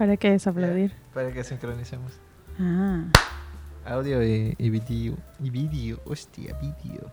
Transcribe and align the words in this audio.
¿Para 0.00 0.16
qué 0.16 0.32
es 0.32 0.46
aplaudir? 0.46 0.92
Para 1.12 1.30
que 1.30 1.44
sincronicemos. 1.44 2.12
Ah. 2.58 3.02
Audio 3.84 4.24
y, 4.24 4.54
y 4.56 4.70
video. 4.70 5.14
Y 5.38 5.50
video. 5.50 6.00
Hostia, 6.06 6.56
video. 6.58 7.12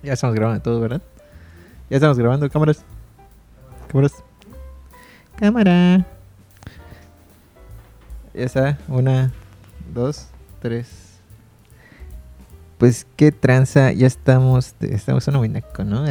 Ya 0.00 0.12
estamos 0.12 0.36
grabando 0.36 0.62
todo, 0.62 0.78
¿verdad? 0.78 1.02
Ya 1.90 1.96
estamos 1.96 2.16
grabando. 2.20 2.48
Cámaras. 2.48 2.84
Cámaras. 3.88 4.12
Cámara. 5.34 6.06
Ya 8.32 8.44
está. 8.44 8.78
Una, 8.86 9.32
dos, 9.92 10.28
tres. 10.62 11.18
Pues 12.78 13.08
qué 13.16 13.32
tranza, 13.32 13.90
ya 13.90 14.06
estamos, 14.06 14.76
estamos 14.78 15.26
en 15.26 15.34
un 15.34 15.62
¿no? 15.84 16.04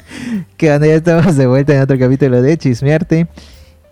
que 0.58 0.70
onda, 0.70 0.86
ya 0.86 0.96
estamos 0.96 1.34
de 1.34 1.46
vuelta 1.46 1.74
en 1.74 1.80
otro 1.80 1.98
capítulo 1.98 2.42
de 2.42 2.58
Chismearte. 2.58 3.26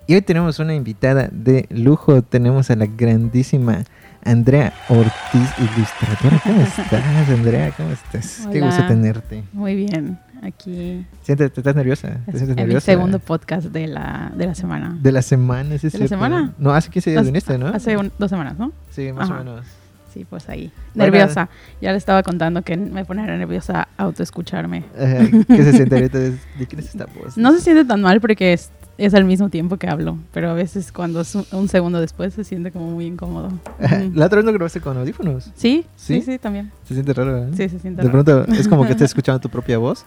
Y 0.09 0.15
hoy 0.15 0.23
tenemos 0.23 0.61
una 0.61 0.73
invitada 0.73 1.29
de 1.33 1.67
lujo, 1.69 2.23
tenemos 2.23 2.71
a 2.71 2.77
la 2.77 2.87
grandísima 2.87 3.83
Andrea 4.25 4.73
Ortiz, 4.89 5.51
ilustradora. 5.59 6.41
¿Cómo 6.45 6.61
estás, 6.63 7.29
Andrea? 7.29 7.73
¿Cómo 7.77 7.91
estás? 7.91 8.49
Qué 8.53 8.61
gusto 8.61 8.87
tenerte. 8.87 9.43
Muy 9.53 9.75
bien, 9.75 10.17
aquí. 10.45 11.05
Siéntate, 11.23 11.61
¿estás 11.61 11.75
nerviosa? 11.75 12.21
¿Te 12.25 12.37
sientes 12.39 12.57
nerviosa? 12.57 12.93
el 12.93 12.97
segundo 12.97 13.19
podcast 13.19 13.67
de 13.67 13.89
la, 13.89 14.31
de 14.37 14.47
la 14.47 14.55
semana. 14.55 14.97
¿De 15.03 15.11
la 15.11 15.23
semana? 15.23 15.77
¿sí 15.77 15.89
¿De 15.89 15.99
la 15.99 16.07
semana? 16.07 16.53
No, 16.57 16.73
hace 16.73 16.89
15 16.89 17.11
días 17.11 17.27
viniste, 17.27 17.59
¿no? 17.59 17.67
Hace 17.67 17.97
dos 18.17 18.31
semanas, 18.31 18.57
¿no? 18.61 18.71
Sí, 18.91 19.13
más 19.13 19.29
o 19.29 19.35
menos. 19.35 19.67
Sí, 20.15 20.25
pues 20.25 20.49
ahí. 20.49 20.71
Nerviosa. 20.95 21.49
Ya 21.81 21.91
le 21.91 21.99
estaba 21.99 22.23
contando 22.23 22.63
que 22.63 22.77
me 22.77 23.05
pone 23.05 23.27
nerviosa 23.27 23.89
autoescucharme. 23.97 24.85
¿Qué 24.97 25.65
se 25.65 25.73
siente 25.73 25.97
ahorita? 25.97 26.19
¿De 26.19 26.39
quién 26.69 26.79
es 26.79 26.87
esta 26.87 27.07
voz? 27.07 27.37
No 27.37 27.53
se 27.53 27.61
siente 27.61 27.85
tan 27.85 28.03
mal 28.03 28.21
porque 28.21 28.53
es, 28.99 29.15
al 29.15 29.25
mismo 29.25 29.49
tiempo 29.49 29.77
que 29.77 29.89
hablo, 29.89 30.19
pero 30.33 30.51
a 30.51 30.55
veces 30.55 30.93
cuando 30.93 31.21
es 31.21 31.35
un, 31.35 31.69
segundo 31.69 32.01
después 32.01 32.35
se 32.35 32.45
siente 32.45 32.71
como 32.71 32.91
muy 32.91 33.07
incómodo. 33.07 33.51
¿La 34.15 34.27
otra 34.27 34.37
vez 34.37 34.45
no 34.45 34.53
grabaste 34.53 34.81
con 34.81 34.97
audífonos? 34.97 35.51
Sí, 35.55 35.85
sí, 35.97 36.23
sí, 36.23 36.39
también. 36.39 36.73
Se 36.85 36.95
siente 36.95 37.13
raro, 37.13 37.45
¿eh? 37.45 37.49
Sí, 37.53 37.69
se 37.69 37.79
siente 37.79 38.03
raro. 38.03 38.23
De 38.23 38.25
pronto 38.25 38.53
es 38.53 38.69
como 38.69 38.85
que 38.85 38.91
estás 38.93 39.11
escuchando 39.11 39.41
tu 39.41 39.49
propia 39.49 39.79
voz, 39.79 40.05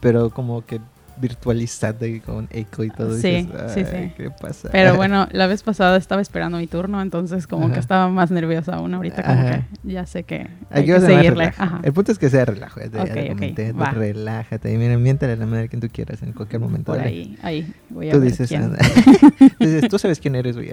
pero 0.00 0.30
como 0.30 0.64
que 0.64 0.80
virtualizada 1.22 2.06
y 2.06 2.20
con 2.20 2.48
eco 2.50 2.82
y 2.82 2.90
todo. 2.90 3.16
Sí, 3.16 3.48
sí, 3.68 3.84
sí. 3.84 4.12
¿Qué 4.16 4.30
pasa? 4.30 4.68
Pero 4.72 4.96
bueno, 4.96 5.28
la 5.30 5.46
vez 5.46 5.62
pasada 5.62 5.96
estaba 5.96 6.20
esperando 6.20 6.58
mi 6.58 6.66
turno, 6.66 7.00
entonces 7.00 7.46
como 7.46 7.72
que 7.72 7.78
estaba 7.78 8.08
más 8.08 8.30
nerviosa 8.30 8.74
aún 8.74 8.92
ahorita, 8.92 9.22
como 9.22 9.44
que 9.44 9.62
ya 9.84 10.04
sé 10.04 10.24
que 10.24 10.48
hay, 10.70 10.84
que 10.84 11.00
seguirle. 11.00 11.54
El 11.82 11.92
punto 11.92 12.12
es 12.12 12.18
que 12.18 12.28
sea 12.28 12.44
relajo. 12.44 12.80
Okay, 12.80 13.30
okay, 13.30 13.72
relájate. 13.94 14.72
Y 14.72 14.76
mira, 14.76 14.98
miéntale 14.98 15.36
la 15.36 15.46
manera 15.46 15.68
que 15.68 15.76
tú 15.78 15.88
quieras 15.90 16.22
en 16.22 16.32
cualquier 16.32 16.60
momento. 16.60 16.92
Por 16.92 17.00
ahí, 17.00 17.38
ahí. 17.42 17.72
Voy 17.88 18.10
a 18.10 18.12
tú 18.12 18.20
ver 18.20 18.30
dices, 18.30 18.48
quién. 18.48 18.72
dices, 19.60 19.88
tú 19.88 19.98
sabes 19.98 20.18
quién 20.18 20.34
eres, 20.34 20.56
güey. 20.56 20.70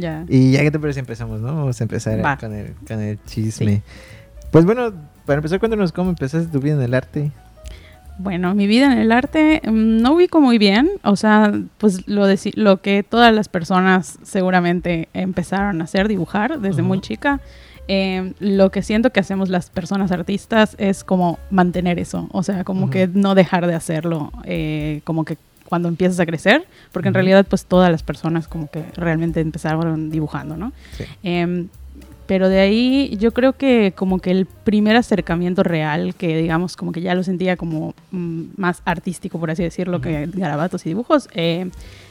ya. 0.00 0.24
Y 0.28 0.52
ya 0.52 0.62
que 0.62 0.70
te 0.70 0.78
parece 0.78 1.00
empezamos, 1.00 1.40
¿no? 1.40 1.54
Vamos 1.54 1.78
a 1.78 1.84
empezar 1.84 2.38
con 2.38 2.54
el, 2.54 2.74
con 2.86 3.00
el 3.00 3.22
chisme. 3.24 3.82
Pues 4.50 4.64
bueno, 4.64 4.92
para 5.26 5.38
empezar, 5.38 5.58
cuéntanos 5.58 5.92
cómo 5.92 6.10
empezaste 6.10 6.50
tu 6.50 6.60
vida 6.60 6.74
en 6.74 6.82
el 6.82 6.94
arte. 6.94 7.30
Bueno, 8.18 8.54
mi 8.54 8.66
vida 8.66 8.92
en 8.92 8.98
el 8.98 9.12
arte 9.12 9.60
mm, 9.64 10.00
no 10.00 10.14
ubico 10.14 10.40
muy 10.40 10.58
bien, 10.58 10.90
o 11.02 11.16
sea, 11.16 11.52
pues 11.78 12.06
lo, 12.06 12.26
lo 12.54 12.80
que 12.80 13.02
todas 13.02 13.34
las 13.34 13.48
personas 13.48 14.18
seguramente 14.22 15.08
empezaron 15.14 15.80
a 15.80 15.84
hacer, 15.84 16.08
dibujar 16.08 16.60
desde 16.60 16.82
muy 16.82 17.00
chica. 17.00 17.40
Em, 17.86 18.32
lo 18.40 18.70
que 18.70 18.82
siento 18.82 19.10
que 19.10 19.20
hacemos 19.20 19.50
las 19.50 19.68
personas 19.68 20.10
artistas 20.10 20.74
es 20.78 21.04
como 21.04 21.38
mantener 21.50 21.98
eso, 21.98 22.28
o 22.32 22.42
sea, 22.42 22.64
como 22.64 22.88
que 22.88 23.08
no 23.08 23.34
dejar 23.34 23.66
de 23.66 23.74
hacerlo, 23.74 24.32
eh, 24.44 25.02
como 25.04 25.24
que 25.24 25.36
cuando 25.68 25.88
empiezas 25.88 26.18
a 26.20 26.24
crecer, 26.24 26.66
porque 26.92 27.08
en 27.08 27.14
realidad 27.14 27.44
pues 27.48 27.66
todas 27.66 27.90
las 27.90 28.02
personas 28.02 28.48
como 28.48 28.70
que 28.70 28.84
realmente 28.96 29.40
empezaron 29.40 30.10
dibujando, 30.10 30.56
¿no? 30.56 30.72
Sí. 30.96 31.04
Em, 31.22 31.68
pero 32.26 32.48
de 32.48 32.60
ahí 32.60 33.16
yo 33.18 33.32
creo 33.32 33.54
que 33.54 33.92
como 33.94 34.18
que 34.18 34.30
el 34.30 34.46
primer 34.46 34.96
acercamiento 34.96 35.62
real, 35.62 36.14
que 36.14 36.36
digamos 36.36 36.76
como 36.76 36.92
que 36.92 37.00
ya 37.00 37.14
lo 37.14 37.22
sentía 37.22 37.56
como 37.56 37.94
mm, 38.10 38.42
más 38.56 38.82
artístico, 38.84 39.38
por 39.38 39.50
así 39.50 39.62
decirlo, 39.62 40.00
que 40.00 40.26
garabatos 40.32 40.86
y 40.86 40.90
dibujos, 40.90 41.28
eh, 41.34 41.70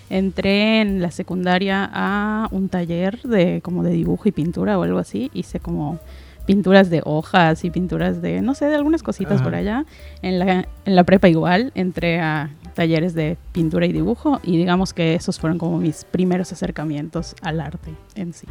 entré 0.10 0.82
en 0.82 1.02
la 1.02 1.12
secundaria 1.12 1.90
a 1.92 2.48
un 2.52 2.70
taller 2.70 3.22
de 3.24 3.62
como 3.62 3.84
de 3.84 3.92
dibujo 3.92 4.30
y 4.30 4.32
pintura 4.32 4.78
o 4.78 4.84
algo 4.84 5.00
así. 5.00 5.32
Hice 5.34 5.60
como 5.60 6.00
pinturas 6.46 6.90
de 6.90 7.02
hojas 7.04 7.64
y 7.64 7.72
pinturas 7.72 8.22
de, 8.22 8.42
no 8.42 8.54
sé, 8.54 8.66
de 8.66 8.76
algunas 8.76 9.02
cositas 9.02 9.42
por 9.42 9.56
allá. 9.56 9.86
En 10.22 10.40
la, 10.40 10.68
en 10.86 10.96
la 10.96 11.04
prepa 11.04 11.30
igual, 11.30 11.72
entré 11.74 12.20
a 12.20 12.52
talleres 12.76 13.14
de 13.14 13.38
pintura 13.52 13.86
y 13.86 13.94
dibujo 13.94 14.40
y 14.44 14.58
digamos 14.58 14.94
que 14.94 15.16
esos 15.16 15.40
fueron 15.40 15.58
como 15.58 15.80
mis 15.80 16.06
primeros 16.06 16.52
acercamientos 16.52 17.36
al 17.42 17.60
arte 17.60 17.92
en 18.16 18.34
sí. 18.34 18.48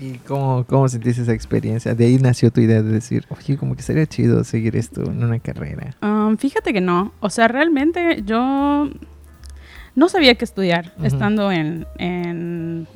¿Y 0.00 0.14
cómo, 0.18 0.64
cómo 0.64 0.88
sentiste 0.88 1.22
esa 1.22 1.32
experiencia? 1.32 1.94
De 1.94 2.06
ahí 2.06 2.18
nació 2.18 2.50
tu 2.50 2.60
idea 2.60 2.82
de 2.82 2.92
decir, 2.92 3.24
oye, 3.28 3.56
como 3.56 3.76
que 3.76 3.82
sería 3.82 4.06
chido 4.06 4.42
seguir 4.44 4.76
esto 4.76 5.02
en 5.02 5.22
una 5.22 5.38
carrera. 5.38 5.94
Um, 6.02 6.36
fíjate 6.36 6.72
que 6.72 6.80
no. 6.80 7.12
O 7.20 7.30
sea, 7.30 7.48
realmente 7.48 8.22
yo 8.24 8.88
no 9.94 10.08
sabía 10.08 10.34
qué 10.34 10.44
estudiar 10.44 10.92
estando 11.02 11.52
en, 11.52 11.86
en, 11.98 12.86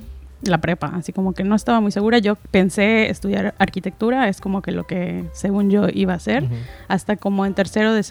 la 0.42 0.58
prepa. 0.58 0.92
Así 0.94 1.12
como 1.12 1.32
que 1.32 1.44
no 1.44 1.54
estaba 1.54 1.80
muy 1.80 1.90
segura. 1.90 2.18
Yo 2.18 2.36
pensé 2.36 3.10
estudiar 3.10 3.54
arquitectura, 3.58 4.28
es 4.28 4.40
como 4.40 4.62
que 4.62 4.72
lo 4.72 4.86
que 4.86 5.24
según 5.32 5.70
yo 5.70 5.86
iba 5.92 6.12
a 6.12 6.16
hacer. 6.16 6.44
Hasta 6.88 7.16
como 7.16 7.46
en 7.46 7.54
tercero 7.54 7.92
de, 7.92 8.04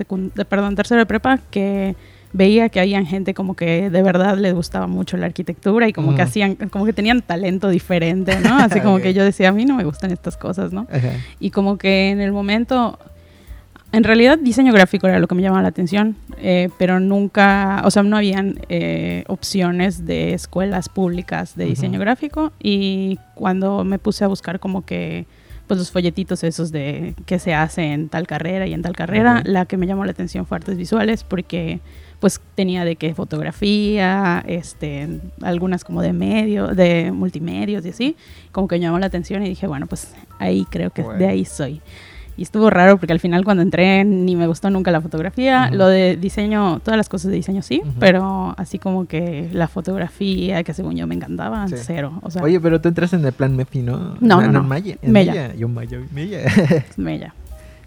perdón, 0.45 0.75
tercero 0.75 0.99
de 0.99 1.05
prepa 1.05 1.39
que 1.51 1.95
veía 2.33 2.69
que 2.69 2.79
había 2.79 3.03
gente 3.05 3.33
como 3.33 3.55
que 3.55 3.89
de 3.89 4.03
verdad 4.03 4.37
les 4.37 4.53
gustaba 4.53 4.87
mucho 4.87 5.17
la 5.17 5.27
arquitectura 5.27 5.87
y 5.87 5.93
como 5.93 6.15
que 6.15 6.21
hacían, 6.21 6.55
como 6.55 6.85
que 6.85 6.93
tenían 6.93 7.21
talento 7.21 7.69
diferente, 7.69 8.39
¿no? 8.39 8.57
Así 8.59 8.79
como 8.81 8.99
que 8.99 9.13
yo 9.13 9.23
decía, 9.23 9.49
a 9.49 9.51
mí 9.51 9.65
no 9.65 9.75
me 9.75 9.83
gustan 9.83 10.11
estas 10.11 10.37
cosas, 10.37 10.73
¿no? 10.73 10.87
Y 11.39 11.51
como 11.51 11.77
que 11.77 12.09
en 12.09 12.21
el 12.21 12.31
momento, 12.31 12.99
en 13.91 14.03
realidad 14.03 14.37
diseño 14.37 14.73
gráfico 14.73 15.07
era 15.07 15.19
lo 15.19 15.27
que 15.27 15.35
me 15.35 15.41
llamaba 15.41 15.61
la 15.61 15.69
atención, 15.69 16.17
eh, 16.39 16.69
pero 16.77 16.99
nunca, 16.99 17.81
o 17.85 17.91
sea, 17.91 18.03
no 18.03 18.17
habían 18.17 18.59
eh, 18.69 19.23
opciones 19.27 20.05
de 20.05 20.33
escuelas 20.33 20.89
públicas 20.89 21.55
de 21.55 21.65
diseño 21.65 21.99
gráfico 21.99 22.51
y 22.61 23.19
cuando 23.35 23.83
me 23.83 23.99
puse 23.99 24.25
a 24.25 24.27
buscar 24.27 24.59
como 24.59 24.85
que 24.85 25.25
pues 25.67 25.77
los 25.77 25.91
folletitos 25.91 26.43
esos 26.45 26.71
de 26.71 27.13
qué 27.25 27.39
se 27.39 27.53
hace 27.53 27.91
en 27.91 28.07
tal 28.07 28.25
carrera 28.25 28.65
y 28.67 28.73
en 28.73 28.81
tal 28.81 28.95
carrera, 28.95 29.41
la 29.45 29.65
que 29.65 29.75
me 29.75 29.85
llamó 29.85 30.05
la 30.05 30.11
atención 30.11 30.45
fue 30.45 30.55
artes 30.55 30.77
visuales 30.77 31.25
porque 31.25 31.81
pues 32.19 32.41
tenía 32.55 32.83
de 32.83 32.95
qué 32.95 33.13
fotografía, 33.13 34.43
este, 34.47 35.19
algunas 35.41 35.83
como 35.83 36.01
de 36.01 36.13
medio, 36.13 36.67
de 36.67 37.11
multimedios 37.11 37.85
y 37.85 37.89
así, 37.89 38.15
como 38.51 38.67
que 38.67 38.75
me 38.75 38.81
llamó 38.81 38.99
la 38.99 39.05
atención 39.05 39.43
y 39.45 39.49
dije, 39.49 39.67
bueno, 39.67 39.87
pues 39.87 40.13
ahí 40.39 40.65
creo 40.69 40.89
que 40.89 41.03
de 41.03 41.27
ahí 41.27 41.45
soy. 41.45 41.81
Y 42.37 42.43
estuvo 42.43 42.69
raro 42.69 42.97
porque 42.97 43.13
al 43.13 43.19
final 43.19 43.43
cuando 43.43 43.63
entré 43.63 44.05
ni 44.05 44.35
me 44.35 44.45
gustó 44.45 44.69
nunca 44.69 44.91
la 44.91 45.01
fotografía, 45.01 45.71
lo 45.71 45.87
de 45.87 46.17
diseño, 46.17 46.79
todas 46.81 46.95
las 46.95 47.09
cosas 47.09 47.31
de 47.31 47.37
diseño 47.37 47.63
sí, 47.63 47.81
pero 47.99 48.53
así 48.57 48.77
como 48.77 49.07
que 49.07 49.49
la 49.51 49.67
fotografía, 49.67 50.63
que 50.63 50.73
según 50.75 50.95
yo 50.95 51.07
me 51.07 51.15
encantaba, 51.15 51.65
cero. 51.67 52.21
Oye, 52.41 52.59
pero 52.59 52.79
tú 52.79 52.89
entras 52.89 53.13
en 53.13 53.25
el 53.25 53.33
plan 53.33 53.55
MEFI, 53.55 53.81
¿no? 53.81 54.17
No, 54.19 54.41
no, 54.41 54.51
no. 54.51 54.63
Maya. 54.63 54.97
Mella. 55.01 55.55
Yo 55.55 55.67
Maya. 55.67 55.99
Mella. 56.11 56.41
Mella. 56.95 57.33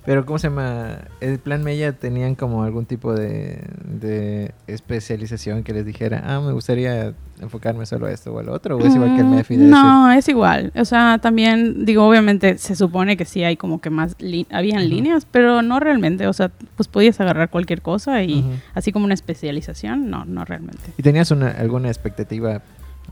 Pero 0.05 0.25
¿cómo 0.25 0.38
se 0.38 0.49
llama? 0.49 0.99
¿El 1.21 1.38
plan 1.38 1.62
Mella 1.62 1.93
tenían 1.93 2.34
como 2.34 2.65
algún 2.65 2.87
tipo 2.87 3.15
de, 3.15 3.62
de, 3.84 4.53
especialización 4.66 5.62
que 5.62 5.72
les 5.72 5.84
dijera, 5.84 6.22
ah, 6.25 6.41
me 6.41 6.53
gustaría 6.53 7.15
enfocarme 7.41 7.87
solo 7.87 8.06
a 8.06 8.11
esto 8.11 8.33
o 8.33 8.38
a 8.38 8.43
lo 8.43 8.53
otro? 8.53 8.77
¿O 8.77 8.81
es 8.81 8.94
igual 8.94 9.15
que 9.15 9.21
el 9.21 9.27
mm, 9.27 9.34
MEFI? 9.34 9.56
no, 9.59 10.11
es 10.11 10.28
igual. 10.28 10.72
O 10.77 10.84
sea, 10.84 11.19
también, 11.19 11.85
digo, 11.85 12.06
obviamente 12.06 12.56
se 12.58 12.76
supone 12.76 13.17
que 13.17 13.25
sí 13.25 13.44
hay 13.44 13.56
como 13.56 13.81
que 13.81 13.91
más, 13.91 14.17
habían 14.50 14.88
líneas, 14.88 15.26
pero 15.31 15.62
no 15.62 15.81
realmente. 15.81 16.26
O 16.26 16.32
sea, 16.32 16.50
pues 16.76 16.88
podías 16.88 17.20
agarrar 17.20 17.50
cualquier 17.50 17.82
cosa 17.82 18.23
y 18.23 18.44
así 18.75 18.93
como 18.93 19.05
una 19.05 19.14
especialización, 19.14 20.11
no, 20.11 20.25
no 20.25 20.44
realmente. 20.44 20.93
¿Y 20.96 21.03
tenías 21.03 21.31
una, 21.31 21.50
alguna 21.50 21.88
expectativa 21.88 22.62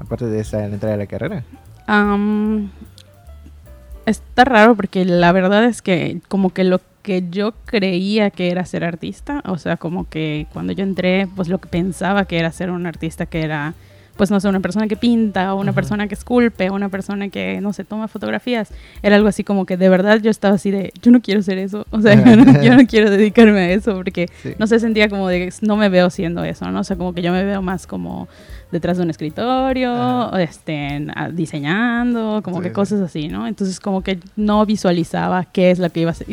aparte 0.00 0.26
de 0.26 0.41
esa 0.41 0.58
la 0.58 0.67
entrada 0.67 0.96
de 0.96 1.05
la 1.05 1.06
carrera? 1.06 1.44
Está 4.08 4.44
raro 4.44 4.75
porque 4.75 5.05
la 5.05 5.32
verdad 5.32 5.64
es 5.64 5.82
que 5.82 6.20
como 6.28 6.50
que 6.50 6.64
lo 6.64 6.81
que 7.02 7.25
yo 7.31 7.52
creía 7.64 8.31
que 8.31 8.50
era 8.50 8.64
ser 8.66 8.84
artista, 8.84 9.43
o 9.46 9.56
sea, 9.56 9.76
como 9.76 10.08
que 10.08 10.46
cuando 10.52 10.72
yo 10.72 10.84
entré, 10.84 11.26
pues 11.37 11.49
lo 11.49 11.58
que 11.58 11.69
pensaba 11.69 12.26
que 12.26 12.38
era 12.38 12.52
ser 12.52 12.70
un 12.70 12.87
artista 12.87 13.26
que 13.26 13.43
era, 13.43 13.75
pues 14.19 14.31
no 14.32 14.41
sé, 14.41 14.49
una 14.49 14.61
persona 14.61 14.88
que 14.88 14.97
pinta, 14.97 15.55
o 15.55 15.61
una 15.61 15.73
persona 15.73 16.09
que 16.09 16.15
esculpe, 16.15 16.69
o 16.69 16.75
una 16.75 16.88
persona 16.88 17.29
que, 17.29 17.61
no 17.62 17.73
sé, 17.73 17.85
toma 17.85 18.09
fotografías, 18.09 18.70
era 19.00 19.17
algo 19.17 19.29
así 19.29 19.44
como 19.44 19.65
que 19.65 19.76
de 19.76 19.88
verdad 19.88 20.20
yo 20.20 20.31
estaba 20.31 20.56
así 20.56 20.73
de, 20.73 20.93
yo 21.00 21.12
no 21.12 21.23
quiero 21.23 21.41
ser 21.41 21.56
eso, 21.59 21.87
o 21.91 22.00
sea, 22.00 22.15
yo 22.62 22.75
no, 22.76 22.87
quiero 22.87 23.11
dedicarme 23.11 23.61
a 23.61 23.70
eso, 23.70 23.94
porque 23.94 24.26
no 24.59 24.67
sé, 24.67 24.81
sentía 24.81 25.09
como 25.09 25.29
de, 25.29 25.50
no 25.62 25.76
me 25.76 25.88
veo 25.88 26.11
siendo 26.11 26.43
eso, 26.44 26.70
¿no? 26.70 26.81
O 26.81 26.85
sea, 26.85 26.97
como 26.97 27.15
que 27.15 27.23
yo 27.23 27.32
me 27.32 27.44
veo 27.44 27.62
más 27.62 27.87
como 27.87 28.29
detrás 28.73 28.97
de 28.99 29.05
un 29.05 29.11
escritorio, 29.11 30.37
este, 30.37 31.06
diseñando, 31.32 32.43
como 32.43 32.61
que 32.61 32.73
cosas 32.73 33.00
así, 33.00 33.29
¿no? 33.29 33.47
Entonces 33.47 33.79
como 33.79 34.03
que 34.03 34.19
no 34.37 34.67
visualizaba 34.67 35.44
qué 35.44 35.70
es 35.70 35.79
lo 35.79 35.88
que 35.91 36.00
iba 36.00 36.11
a 36.11 36.12
hacer. 36.12 36.26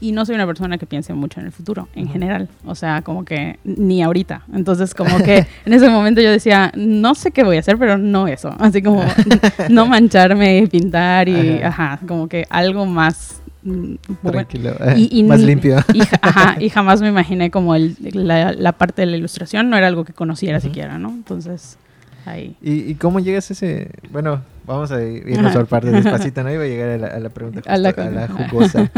Y 0.00 0.12
no 0.12 0.24
soy 0.24 0.34
una 0.34 0.46
persona 0.46 0.78
que 0.78 0.86
piense 0.86 1.12
mucho 1.12 1.40
en 1.40 1.46
el 1.46 1.52
futuro, 1.52 1.88
en 1.94 2.08
general. 2.08 2.48
O 2.64 2.74
sea, 2.74 3.02
como 3.02 3.24
que 3.24 3.58
ni 3.64 4.02
ahorita. 4.02 4.42
Entonces, 4.52 4.94
como 4.94 5.18
que 5.18 5.46
en 5.64 5.72
ese 5.72 5.88
momento 5.90 6.20
yo 6.20 6.30
decía, 6.30 6.72
no 6.74 7.14
sé 7.14 7.30
qué 7.30 7.44
voy 7.44 7.56
a 7.56 7.60
hacer, 7.60 7.78
pero 7.78 7.98
no 7.98 8.26
eso. 8.26 8.54
Así 8.58 8.82
como 8.82 9.04
no 9.68 9.86
mancharme, 9.86 10.66
pintar 10.70 11.28
y, 11.28 11.62
ajá, 11.62 12.00
como 12.08 12.28
que 12.28 12.46
algo 12.48 12.86
más 12.86 13.42
mm, 13.62 13.94
Tranquilo, 14.24 14.74
y, 14.96 15.22
más 15.24 15.40
limpio. 15.40 15.76
Y, 15.92 16.00
ajá, 16.22 16.56
y 16.58 16.70
jamás 16.70 17.02
me 17.02 17.08
imaginé 17.08 17.50
como 17.50 17.74
el, 17.74 17.96
la, 18.00 18.72
parte 18.72 19.02
de 19.02 19.06
la 19.06 19.16
ilustración, 19.18 19.68
no 19.68 19.76
era 19.76 19.86
algo 19.86 20.04
que 20.04 20.14
conociera 20.14 20.60
siquiera, 20.60 20.98
¿no? 20.98 21.10
Entonces, 21.10 21.76
ahí. 22.26 22.56
¿Y, 22.60 22.94
cómo 22.94 23.20
llegas 23.20 23.50
a 23.50 23.52
ese, 23.52 23.90
bueno, 24.10 24.42
Vamos 24.70 24.92
a 24.92 25.02
irnos 25.02 25.52
por 25.52 25.66
partes 25.66 25.92
despacito, 25.92 26.44
¿no? 26.44 26.52
Iba 26.52 26.62
a 26.62 26.66
llegar 26.68 26.90
a 26.90 27.18
la, 27.18 27.28
pregunta 27.34 27.60
a 27.66 27.76
la, 27.76 28.28
jugosa. 28.28 28.88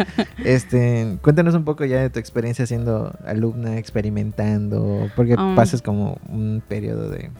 este, 0.44 1.16
cuéntanos 1.22 1.54
un 1.54 1.64
poco 1.64 1.86
ya 1.86 1.98
de 1.98 2.10
tu 2.10 2.18
experiencia 2.18 2.66
siendo 2.66 3.10
alumna, 3.26 3.78
experimentando, 3.78 5.08
porque 5.16 5.34
um, 5.34 5.54
pasas 5.54 5.80
como 5.80 6.18
un 6.28 6.62
periodo 6.68 7.08
de, 7.08 7.30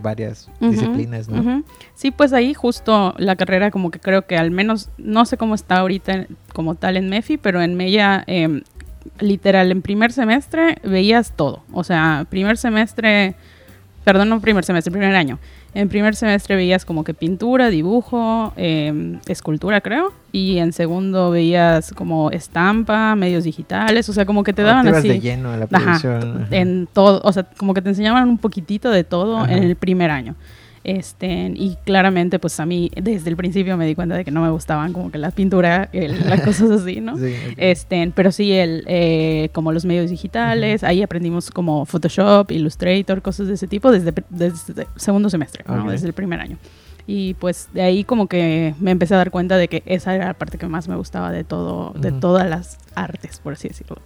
varias 0.00 0.48
disciplinas, 0.60 1.28
¿no? 1.28 1.64
Sí, 1.96 2.12
pues 2.12 2.32
ahí 2.32 2.54
justo 2.54 3.12
la 3.18 3.34
carrera 3.34 3.72
como 3.72 3.90
que 3.90 3.98
creo 3.98 4.24
que 4.24 4.36
al 4.38 4.52
menos, 4.52 4.88
no 4.96 5.24
sé 5.24 5.36
cómo 5.36 5.56
está 5.56 5.78
ahorita 5.78 6.28
como 6.54 6.76
tal 6.76 6.96
en 6.96 7.08
MEFI, 7.08 7.38
pero 7.38 7.60
en 7.60 7.74
Mella, 7.76 8.22
em, 8.28 8.62
literal, 9.18 9.72
en 9.72 9.82
primer 9.82 10.12
semestre 10.12 10.76
veías 10.84 11.32
todo. 11.34 11.64
O 11.72 11.82
sea, 11.82 12.24
primer 12.30 12.56
semestre, 12.56 13.34
perdón, 14.12 14.28
no 14.28 14.40
primer 14.40 14.64
semestre, 14.64 14.90
primer 14.90 15.14
año 15.14 15.38
en 15.74 15.88
primer 15.88 16.16
semestre 16.16 16.56
veías 16.56 16.84
como 16.84 17.04
que 17.04 17.14
pintura, 17.14 17.70
dibujo, 17.70 18.52
em, 18.56 19.20
escultura 19.26 19.80
creo, 19.80 20.12
y 20.32 20.58
en 20.58 20.72
segundo 20.72 21.30
veías 21.30 21.92
como 21.92 22.30
estampa, 22.30 23.14
medios 23.14 23.44
digitales, 23.44 24.08
o 24.08 24.12
sea, 24.12 24.26
como 24.26 24.42
que 24.42 24.52
te 24.52 24.62
daban 24.62 24.88
así. 24.88 25.08
de 25.08 25.20
lleno 25.20 25.52
a 25.52 25.56
la 25.56 25.66
producción. 25.66 26.46
en 26.50 26.88
todo, 26.92 27.20
o 27.22 27.32
sea, 27.32 27.44
como 27.56 27.74
que 27.74 27.82
te 27.82 27.90
enseñaban 27.90 28.28
un 28.28 28.38
poquitito 28.38 28.90
de 28.90 29.04
todo 29.04 29.46
en 29.46 29.62
el 29.62 29.76
primer 29.76 30.10
año. 30.10 30.34
Este, 30.82 31.52
y 31.54 31.76
claramente, 31.84 32.38
pues 32.38 32.58
a 32.58 32.64
mí 32.64 32.90
desde 32.96 33.28
el 33.28 33.36
principio 33.36 33.76
me 33.76 33.86
di 33.86 33.94
cuenta 33.94 34.16
de 34.16 34.24
que 34.24 34.30
no 34.30 34.40
me 34.40 34.50
gustaban 34.50 34.92
como 34.92 35.10
que 35.10 35.18
la 35.18 35.30
pintura, 35.30 35.90
las 35.92 36.40
cosas 36.44 36.70
así, 36.70 37.00
¿no? 37.00 37.16
este, 37.56 38.10
pero 38.14 38.32
sí, 38.32 38.52
el, 38.52 38.84
eh, 38.86 39.50
como 39.52 39.72
los 39.72 39.84
medios 39.84 40.10
digitales, 40.10 40.82
ahí 40.82 41.02
aprendimos 41.02 41.50
como 41.50 41.84
Photoshop, 41.84 42.50
Illustrator, 42.50 43.20
cosas 43.20 43.48
de 43.48 43.54
ese 43.54 43.66
tipo 43.66 43.92
desde, 43.92 44.14
desde 44.30 44.86
segundo 44.96 45.28
semestre, 45.28 45.64
¿no? 45.66 45.90
desde 45.90 46.06
el 46.06 46.14
primer 46.14 46.40
año. 46.40 46.56
Y 47.06 47.34
pues 47.34 47.68
de 47.72 47.82
ahí 47.82 48.04
como 48.04 48.28
que 48.28 48.74
me 48.78 48.92
empecé 48.92 49.14
a 49.14 49.16
dar 49.16 49.30
cuenta 49.30 49.56
de 49.56 49.68
que 49.68 49.82
esa 49.86 50.14
era 50.14 50.26
la 50.26 50.34
parte 50.34 50.58
que 50.58 50.66
más 50.68 50.86
me 50.86 50.96
gustaba 50.96 51.32
de 51.32 51.44
todo, 51.44 51.92
de 51.98 52.12
todas 52.12 52.48
las 52.48 52.78
artes, 52.94 53.40
por 53.40 53.54
así 53.54 53.68
decirlo. 53.68 53.96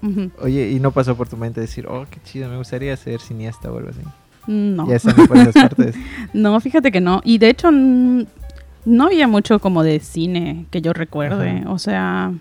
Oye, 0.41 0.71
¿y 0.71 0.81
no 0.81 0.91
pasó 0.91 1.15
por 1.15 1.29
tu 1.29 1.37
mente 1.37 1.61
decir, 1.61 1.87
oh, 1.87 2.07
qué 2.11 2.19
chido, 2.25 2.49
me 2.49 2.57
gustaría 2.57 2.97
ser 2.97 3.21
cineasta 3.21 3.71
o 3.71 3.77
algo 3.77 3.91
así? 3.91 4.01
No. 4.47 4.87
partes. 5.55 5.95
no, 6.33 6.59
fíjate 6.61 6.93
que 6.93 7.01
no. 7.01 7.21
Y 7.25 7.39
de 7.39 7.49
hecho, 7.49 7.71
no 7.71 9.05
había 9.05 9.29
mucho 9.29 9.59
como 9.59 9.83
de 9.83 10.01
cine 10.01 10.67
que 10.71 10.83
yo 10.83 10.93
recuerde. 10.93 11.65
O 11.67 11.79
sea, 11.79 12.33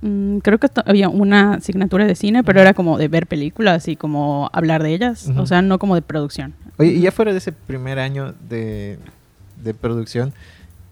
mm, 0.00 0.38
creo 0.38 0.58
que 0.58 0.68
había 0.86 1.08
una 1.08 1.54
asignatura 1.54 2.06
de 2.06 2.14
cine, 2.14 2.42
pero 2.44 2.60
era 2.60 2.74
como 2.74 2.98
de 2.98 3.08
ver 3.08 3.26
películas 3.26 3.88
y 3.88 3.96
como 3.96 4.50
hablar 4.52 4.82
de 4.82 4.94
ellas. 4.94 5.30
O 5.36 5.46
sea, 5.46 5.62
no 5.62 5.78
como 5.78 5.94
de 5.94 6.02
producción. 6.02 6.54
Oye, 6.78 6.92
y 6.92 7.00
ya 7.00 7.12
fuera 7.12 7.32
de 7.32 7.38
ese 7.38 7.52
primer 7.52 7.98
año 7.98 8.34
de, 8.48 8.98
producción, 9.80 10.32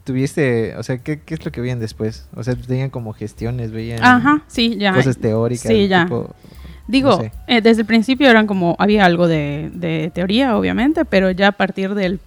tuviste, 0.04 0.76
o 0.76 0.82
sea, 0.82 0.98
¿qué, 0.98 1.20
es 1.26 1.44
lo 1.44 1.50
que 1.52 1.60
veían 1.60 1.80
después? 1.80 2.28
O 2.34 2.44
sea, 2.44 2.54
tenían 2.54 2.90
como 2.90 3.12
gestiones, 3.12 3.72
veían 3.72 4.04
Ajá, 4.04 4.42
sí, 4.46 4.76
ya. 4.76 4.94
cosas 4.94 5.16
teóricas. 5.16 5.72
Sí, 5.72 5.88
ya. 5.88 6.06
Digo, 6.90 7.22
eh, 7.46 7.60
desde 7.60 7.82
el 7.82 7.86
principio 7.86 8.28
eran 8.28 8.46
como, 8.46 8.74
había 8.78 9.04
algo 9.04 9.28
de, 9.28 10.10
teoría, 10.14 10.56
obviamente, 10.56 11.04
pero 11.04 11.30
ya 11.30 11.48
a 11.48 11.52
partir 11.52 11.94
del, 11.94 12.20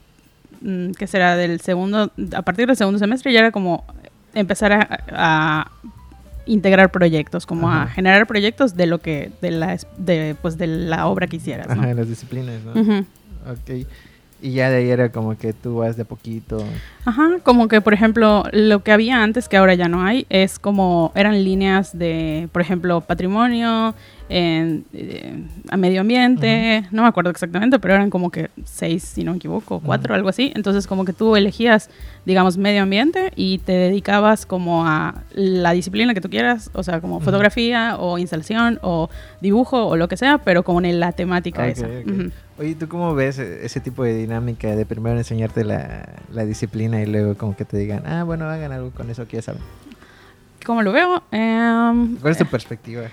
mm, 0.62 0.92
¿qué 0.92 1.06
será? 1.06 1.36
Del 1.36 1.60
segundo, 1.60 2.12
a 2.33 2.42
partir 2.42 2.68
del 2.68 2.77
segundo 2.77 2.98
semestre 2.98 3.33
ya 3.33 3.39
era 3.39 3.51
como 3.51 3.83
empezar 4.33 5.04
a, 5.12 5.69
integrar 6.45 6.92
proyectos, 6.92 7.45
como 7.45 7.71
a 7.71 7.88
generar 7.88 8.27
proyectos 8.27 8.75
de 8.75 8.86
lo 8.86 9.00
que, 9.00 9.31
de 9.42 9.51
la, 9.51 9.77
de, 9.98 10.36
pues 10.42 10.57
de 10.57 10.68
la 10.68 11.07
obra 11.07 11.27
que 11.27 11.38
hicieras. 11.38 11.69
Ajá, 11.69 11.88
de 11.88 11.94
las 11.94 12.09
disciplinas, 12.09 12.62
¿no? 12.63 13.06
Ok. 13.50 13.86
Y 14.44 14.51
ya 14.51 14.69
de 14.69 14.75
ahí 14.75 14.89
era 14.89 15.09
como 15.09 15.38
que 15.38 15.54
tú 15.54 15.77
vas 15.77 15.95
de 15.95 16.04
poquito. 16.04 16.62
Ajá, 17.06 17.39
como 17.44 17.69
que 17.69 17.80
por 17.80 17.94
ejemplo, 17.94 18.44
lo 18.51 18.83
que 18.83 18.92
había 18.92 19.24
antes 19.24 19.48
que 19.48 19.56
ahora 19.56 19.74
ya 19.74 19.88
no 19.88 20.04
hay, 20.04 20.25
es 20.30 20.59
como 20.59 21.13
eran 21.16 21.45
líneas 21.45 21.98
de, 21.98 22.50
por 22.51 22.62
ejemplo, 22.62 23.00
patrimonio, 23.00 23.95
en, 24.33 24.83
eh, 24.94 25.44
a 25.69 25.77
medio 25.77 26.01
ambiente, 26.01 26.85
no 26.89 27.03
me 27.03 27.07
acuerdo 27.07 27.30
exactamente, 27.30 27.77
pero 27.77 27.94
eran 27.94 28.09
como 28.09 28.31
que 28.31 28.50
seis, 28.65 29.03
si 29.03 29.24
no 29.24 29.31
me 29.31 29.38
equivoco, 29.38 29.80
cuatro, 29.80 30.15
algo 30.15 30.27
así. 30.27 30.51
Entonces 30.56 30.88
como 30.88 31.06
que 31.06 31.13
tú 31.13 31.35
elegías, 31.35 31.91
digamos, 32.25 32.57
medio 32.57 32.81
ambiente 32.81 33.31
y 33.35 33.59
te 33.59 33.74
dedicabas 33.74 34.47
como 34.47 34.88
a 34.88 35.21
la 35.35 35.71
disciplina 35.74 36.15
que 36.15 36.21
tú 36.21 36.31
quieras, 36.31 36.71
o 36.74 36.81
sea, 36.81 37.00
como 37.00 37.19
fotografía 37.19 37.95
o 38.00 38.18
instalación 38.18 38.80
o 38.81 39.12
dibujo 39.39 39.85
o 39.85 39.95
lo 39.97 40.07
que 40.07 40.18
sea, 40.18 40.39
pero 40.39 40.63
como 40.63 40.81
en 40.81 41.00
la 41.00 41.12
temática 41.12 41.68
esa. 41.68 41.88
Oye, 42.57 42.75
¿tú 42.75 42.88
cómo 42.88 43.13
ves 43.13 43.38
e-, 43.38 43.65
ese 43.65 43.80
tipo 43.80 44.03
de 44.03 44.15
dinámica 44.15 44.75
de 44.75 44.85
primero 44.85 45.18
enseñarte 45.18 45.63
la, 45.63 46.07
la 46.31 46.45
disciplina 46.45 47.01
y 47.01 47.06
luego 47.06 47.35
como 47.35 47.56
que 47.56 47.65
te 47.65 47.77
digan, 47.77 48.03
ah, 48.07 48.24
bueno, 48.24 48.45
hagan 48.45 48.71
algo 48.71 48.91
con 48.91 49.09
eso 49.12 49.27
que 49.27 49.38
ya 49.38 49.44
saben? 49.44 49.62
¿Cómo 50.65 50.81
lo 50.81 50.92
veo? 50.92 51.24
Em, 51.31 52.15
¿Cuál 52.18 52.31
es 52.31 52.38
tu 52.38 52.45
perspectiva? 52.45 53.04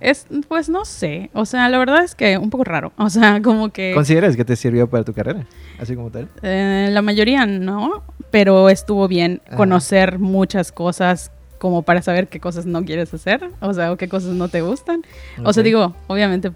Es, 0.00 0.26
pues 0.48 0.68
no 0.68 0.84
sé. 0.84 1.30
O 1.32 1.44
sea, 1.44 1.68
la 1.68 1.78
verdad 1.78 2.04
es 2.04 2.14
que 2.14 2.38
un 2.38 2.50
poco 2.50 2.64
raro. 2.64 2.92
O 2.98 3.10
sea, 3.10 3.40
como 3.42 3.70
que. 3.70 3.92
¿Consideras 3.94 4.36
que 4.36 4.44
te 4.44 4.54
sirvió 4.54 4.88
para 4.88 5.02
tu 5.04 5.12
carrera? 5.14 5.46
Así 5.80 5.94
como 5.94 6.10
tal. 6.10 6.28
Eh, 6.42 6.88
la 6.92 7.00
mayoría 7.00 7.46
no, 7.46 8.02
pero 8.30 8.68
estuvo 8.68 9.08
bien 9.08 9.40
conocer 9.56 10.18
muchas 10.18 10.72
cosas 10.72 11.30
como 11.58 11.82
para 11.82 12.02
saber 12.02 12.28
qué 12.28 12.38
cosas 12.38 12.66
no 12.66 12.84
quieres 12.84 13.12
hacer. 13.14 13.50
O 13.60 13.72
sea, 13.72 13.92
o 13.92 13.96
qué 13.96 14.08
cosas 14.08 14.34
no 14.34 14.48
te 14.48 14.60
gustan. 14.60 15.02
O 15.42 15.52
sea, 15.52 15.62
digo, 15.62 15.94
obviamente 16.06 16.52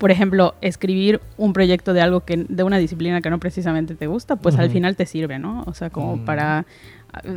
por 0.00 0.10
ejemplo, 0.10 0.54
escribir 0.62 1.20
un 1.36 1.52
proyecto 1.52 1.92
de 1.92 2.00
algo 2.00 2.20
que 2.24 2.46
de 2.48 2.62
una 2.62 2.78
disciplina 2.78 3.20
que 3.20 3.28
no 3.28 3.38
precisamente 3.38 3.94
te 3.94 4.06
gusta, 4.06 4.36
pues 4.36 4.56
al 4.56 4.70
final 4.70 4.96
te 4.96 5.04
sirve, 5.04 5.38
¿no? 5.38 5.62
O 5.66 5.74
sea, 5.74 5.90
como 5.90 6.16
mm. 6.16 6.24
para 6.24 6.64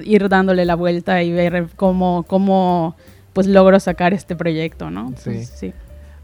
ir 0.04 0.30
dándole 0.30 0.66
la 0.66 0.76
vuelta 0.76 1.24
y 1.24 1.32
ver 1.32 1.68
cómo, 1.76 2.24
cómo 2.28 2.96
pues 3.34 3.48
logro 3.48 3.80
sacar 3.80 4.14
este 4.14 4.36
proyecto, 4.36 4.90
¿no? 4.90 5.14
Sí. 5.18 5.46
sí. 5.46 5.74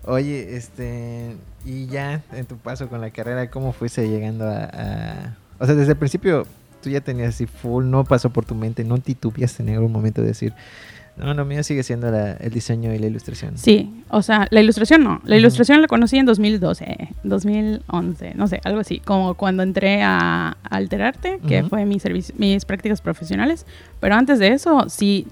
Oye, 0.06 0.56
este, 0.56 1.36
y 1.66 1.88
ya 1.88 2.24
en 2.32 2.46
tu 2.46 2.58
paso 2.58 2.88
con 2.88 3.02
la 3.02 3.12
carrera, 3.12 3.50
¿cómo 3.50 3.74
fuiste 3.74 4.08
llegando 4.08 4.46
a, 4.48 5.36
O 5.60 5.66
sea, 5.66 5.76
desde 5.76 5.92
el 5.92 5.98
principio 5.98 6.46
tú 6.82 6.90
ya 6.90 7.02
tenías 7.02 7.30
así 7.36 7.46
full, 7.46 7.86
no 7.86 8.06
pasó 8.06 8.30
por 8.30 8.46
tu 8.46 8.56
mente, 8.56 8.84
no 8.84 8.98
titubeaste 9.00 9.64
en 9.64 9.70
algún 9.70 9.92
momento 9.92 10.22
de 10.22 10.28
decir, 10.30 10.54
no, 11.20 11.34
lo 11.34 11.46
mío 11.46 11.64
sigue 11.64 11.84
siendo 11.84 12.08
el 12.08 12.52
diseño 12.52 12.94
y 12.94 13.00
la 13.00 13.08
ilustración. 13.08 13.58
Sí, 13.58 14.04
o 14.10 14.22
sea, 14.22 14.48
la 14.52 14.62
ilustración 14.62 15.04
no. 15.04 15.22
La 15.26 15.38
ilustración 15.38 15.82
la 15.82 15.88
conocí 15.88 16.18
en 16.18 16.26
2012, 16.26 17.10
2011, 17.24 18.34
no 18.36 18.48
sé, 18.48 18.62
algo 18.64 18.80
así. 18.80 19.00
Como 19.00 19.34
cuando 19.36 19.64
entré 19.64 20.02
a, 20.02 20.58
Alterarte, 20.70 21.40
que 21.48 21.64
fue 21.64 21.86
mi 21.86 21.98
mis 22.38 22.66
prácticas 22.66 23.02
profesionales. 23.02 23.66
Pero 24.00 24.16
antes 24.16 24.40
de 24.40 24.50
eso, 24.50 24.86
sí, 24.88 25.28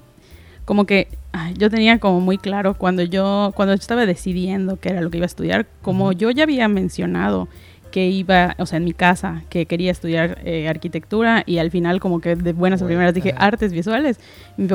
como 0.64 0.84
que 0.84 1.08
yo 1.56 1.70
tenía 1.70 1.98
como 1.98 2.20
muy 2.20 2.38
claro 2.38 2.74
cuando 2.74 3.02
yo, 3.02 3.52
cuando 3.54 3.74
estaba 3.74 4.04
decidiendo 4.04 4.78
qué 4.78 4.90
era 4.90 5.00
lo 5.00 5.10
que 5.10 5.18
iba 5.18 5.24
a 5.24 5.26
estudiar, 5.26 5.66
como 5.82 6.12
yo 6.12 6.30
ya 6.30 6.42
había 6.42 6.68
mencionado 6.68 7.48
que 7.90 8.08
iba, 8.08 8.54
o 8.58 8.66
sea, 8.66 8.78
en 8.78 8.84
mi 8.84 8.92
casa, 8.92 9.42
que 9.48 9.66
quería 9.66 9.90
estudiar 9.90 10.38
eh, 10.44 10.68
arquitectura 10.68 11.42
y 11.46 11.58
al 11.58 11.70
final 11.70 12.00
como 12.00 12.20
que 12.20 12.36
de 12.36 12.52
buenas 12.52 12.82
a 12.82 12.86
primeras 12.86 13.14
dije 13.14 13.34
artes 13.36 13.72
visuales. 13.72 14.18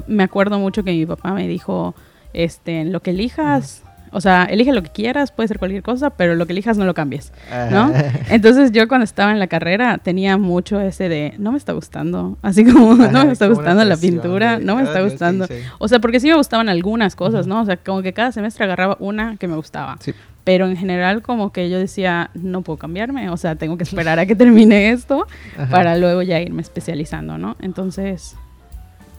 Me 0.08 0.24
acuerdo 0.24 0.60
mucho 0.60 0.84
que 0.84 0.92
mi 0.92 1.06
papá 1.06 1.34
me 1.34 1.48
dijo, 1.48 1.96
este, 2.34 2.86
lo 2.86 3.02
que 3.02 3.12
elijas, 3.12 3.84
o 4.14 4.22
sea, 4.22 4.46
elige 4.46 4.72
lo 4.72 4.84
que 4.84 4.90
quieras, 4.90 5.32
puede 5.32 5.48
ser 5.48 5.60
cualquier 5.60 5.84
cosa, 5.84 6.12
pero 6.12 6.36
lo 6.36 6.46
que 6.46 6.54
elijas 6.54 6.78
no 6.78 6.86
lo 6.86 6.94
cambies, 6.94 7.34
¿no? 7.72 7.92
Entonces 8.30 8.72
yo 8.72 8.88
cuando 8.88 9.04
estaba 9.04 9.32
en 9.32 9.40
la 9.40 9.48
carrera 9.48 9.98
tenía 9.98 10.38
mucho 10.38 10.80
ese 10.80 11.10
de, 11.10 11.34
no 11.40 11.52
me 11.52 11.58
está 11.58 11.74
gustando, 11.74 12.38
así 12.42 12.64
como, 12.64 12.96
no 13.12 13.26
me 13.26 13.32
está 13.32 13.48
gustando 13.48 13.84
la 13.84 13.98
pintura, 13.98 14.60
no 14.60 14.76
me 14.76 14.84
está 14.84 15.02
gustando. 15.02 15.48
O 15.80 15.88
sea, 15.88 16.00
porque 16.00 16.20
sí 16.20 16.28
me 16.28 16.36
gustaban 16.36 16.70
algunas 16.70 17.16
cosas, 17.16 17.48
¿no? 17.48 17.62
O 17.62 17.66
sea, 17.66 17.78
como 17.78 18.02
que 18.02 18.14
cada 18.14 18.32
semestre 18.32 18.66
agarraba 18.66 18.98
una 19.00 19.38
que 19.38 19.48
me 19.48 19.56
gustaba. 19.56 19.98
Sí. 20.00 20.14
Pero 20.44 20.68
en 20.68 20.76
general 20.76 21.22
como 21.22 21.52
que 21.52 21.70
yo 21.70 21.80
decía, 21.80 22.30
no 22.34 22.62
puedo 22.62 22.78
cambiarme, 22.78 23.30
o 23.30 23.38
sea, 23.38 23.56
tengo 23.56 23.78
que 23.78 23.84
esperar 23.90 24.20
a 24.20 24.26
que 24.26 24.36
termine 24.36 24.92
esto 24.92 25.26
para 25.72 25.98
luego 25.98 26.22
ya 26.22 26.40
irme 26.40 26.62
especializando, 26.62 27.38
¿no? 27.38 27.56
Entonces, 27.62 28.36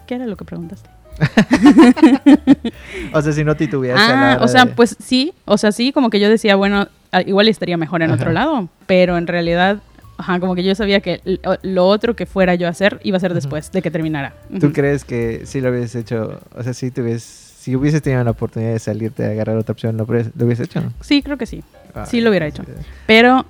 ¿qué 0.06 0.16
era 0.16 0.26
lo 0.26 0.36
que 0.36 0.44
preguntaste? 0.44 0.93
o 3.12 3.22
sea, 3.22 3.32
si 3.32 3.44
no 3.44 3.54
titubeas. 3.56 3.98
Ah, 4.00 4.38
o 4.40 4.48
sea, 4.48 4.66
pues 4.74 4.96
sí, 4.98 5.32
o 5.44 5.58
sea, 5.58 5.72
sí, 5.72 5.92
como 5.92 6.10
que 6.10 6.20
yo 6.20 6.28
decía, 6.28 6.56
bueno, 6.56 6.88
igual 7.26 7.48
estaría 7.48 7.76
mejor 7.76 8.02
en 8.02 8.10
otro 8.10 8.32
lado, 8.32 8.68
pero 8.86 9.16
en 9.18 9.26
realidad, 9.26 9.78
ajá, 10.18 10.40
como 10.40 10.54
que 10.54 10.62
yo 10.64 10.74
sabía 10.74 11.00
que 11.00 11.20
lo 11.62 11.86
otro 11.86 12.16
que 12.16 12.26
fuera 12.26 12.54
yo 12.54 12.66
a 12.66 12.70
hacer 12.70 13.00
iba 13.02 13.16
a 13.16 13.20
ser 13.20 13.34
después 13.34 13.70
de 13.72 13.82
que 13.82 13.90
terminara. 13.90 14.34
¿Tú 14.60 14.72
crees 14.72 15.04
que 15.04 15.42
si 15.46 15.60
lo 15.60 15.70
hubieses 15.70 15.94
hecho, 15.94 16.40
o 16.54 16.62
sea, 16.62 16.74
si 16.74 16.90
te 16.90 17.02
hubieses 17.02 17.44
si 17.64 17.74
hubieses 17.74 18.02
tenido 18.02 18.22
la 18.22 18.32
oportunidad 18.32 18.72
de 18.72 18.78
salirte 18.78 19.24
a 19.24 19.30
agarrar 19.30 19.56
otra 19.56 19.72
opción, 19.72 19.96
¿lo, 19.96 20.04
lo 20.04 20.44
hubieses 20.44 20.66
hecho? 20.66 20.82
Sí, 21.00 21.22
creo 21.22 21.38
que 21.38 21.46
sí. 21.46 21.64
Ah, 21.94 22.04
Sí 22.04 22.20
lo 22.20 22.28
hubiera 22.28 22.46
hecho. 22.46 22.62
Pero, 23.06 23.46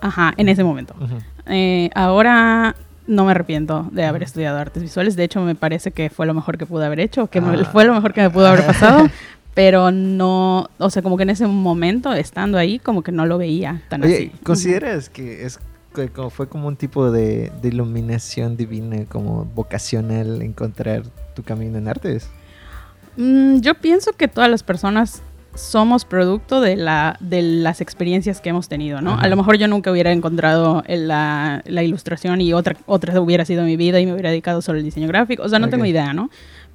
ajá, 0.00 0.34
en 0.36 0.48
ese 0.48 0.64
momento. 0.64 0.96
Eh, 1.46 1.88
ahora 1.94 2.74
no 3.06 3.24
me 3.24 3.30
arrepiento 3.32 3.88
de 3.92 4.04
haber 4.04 4.22
estudiado 4.22 4.58
artes 4.58 4.82
visuales. 4.82 5.16
De 5.16 5.24
hecho, 5.24 5.40
me 5.40 5.54
parece 5.54 5.90
que 5.90 6.08
fue 6.10 6.26
lo 6.26 6.34
mejor 6.34 6.56
que 6.58 6.66
pude 6.66 6.86
haber 6.86 7.00
hecho, 7.00 7.26
que 7.28 7.40
me- 7.40 7.56
Ah. 7.60 7.64
fue 7.64 7.84
lo 7.84 7.94
mejor 7.94 8.12
que 8.12 8.22
me 8.22 8.30
pudo 8.30 8.46
haber 8.46 8.64
pasado. 8.66 9.08
pero 9.54 9.90
no, 9.90 10.68
o 10.78 10.88
sea, 10.90 11.02
como 11.02 11.16
que 11.18 11.24
en 11.24 11.30
ese 11.30 11.46
momento, 11.46 12.12
estando 12.14 12.56
ahí, 12.58 12.78
como 12.78 13.02
que 13.02 13.12
no 13.12 13.26
lo 13.26 13.36
veía 13.38 13.82
tan 13.90 14.02
Oye, 14.02 14.14
así. 14.16 14.32
¿consideras 14.42 15.10
que 15.10 15.44
es 15.44 15.58
que 15.94 16.08
como 16.08 16.30
fue 16.30 16.48
como 16.48 16.68
un 16.68 16.76
tipo 16.76 17.10
de, 17.10 17.52
de 17.60 17.68
iluminación 17.68 18.56
divina, 18.56 19.04
como 19.10 19.44
vocacional, 19.54 20.40
encontrar 20.40 21.02
tu 21.34 21.42
camino 21.42 21.76
en 21.76 21.86
artes? 21.88 22.30
Mm, 23.18 23.58
yo 23.60 23.74
pienso 23.74 24.12
que 24.12 24.26
todas 24.28 24.48
las 24.50 24.62
personas 24.62 25.22
somos 25.54 26.04
producto 26.04 26.60
de, 26.60 26.76
la, 26.76 27.16
de 27.20 27.42
las 27.42 27.80
experiencias 27.80 28.40
que 28.40 28.48
hemos 28.50 28.68
tenido, 28.68 29.00
¿no? 29.02 29.12
Ajá. 29.12 29.22
A 29.22 29.28
lo 29.28 29.36
mejor 29.36 29.58
yo 29.58 29.68
nunca 29.68 29.90
hubiera 29.92 30.10
encontrado 30.12 30.82
la, 30.88 31.62
la 31.66 31.82
ilustración 31.82 32.40
y 32.40 32.52
otra, 32.54 32.76
otra 32.86 33.20
hubiera 33.20 33.44
sido 33.44 33.62
mi 33.64 33.76
vida 33.76 34.00
y 34.00 34.06
me 34.06 34.12
hubiera 34.12 34.30
dedicado 34.30 34.62
solo 34.62 34.78
al 34.78 34.84
diseño 34.84 35.08
gráfico. 35.08 35.42
O 35.42 35.48
sea, 35.48 35.58
no 35.58 35.68
tengo 35.68 35.84
Ok. 35.84 35.88
idea, 35.90 36.12
¿no? 36.14 36.30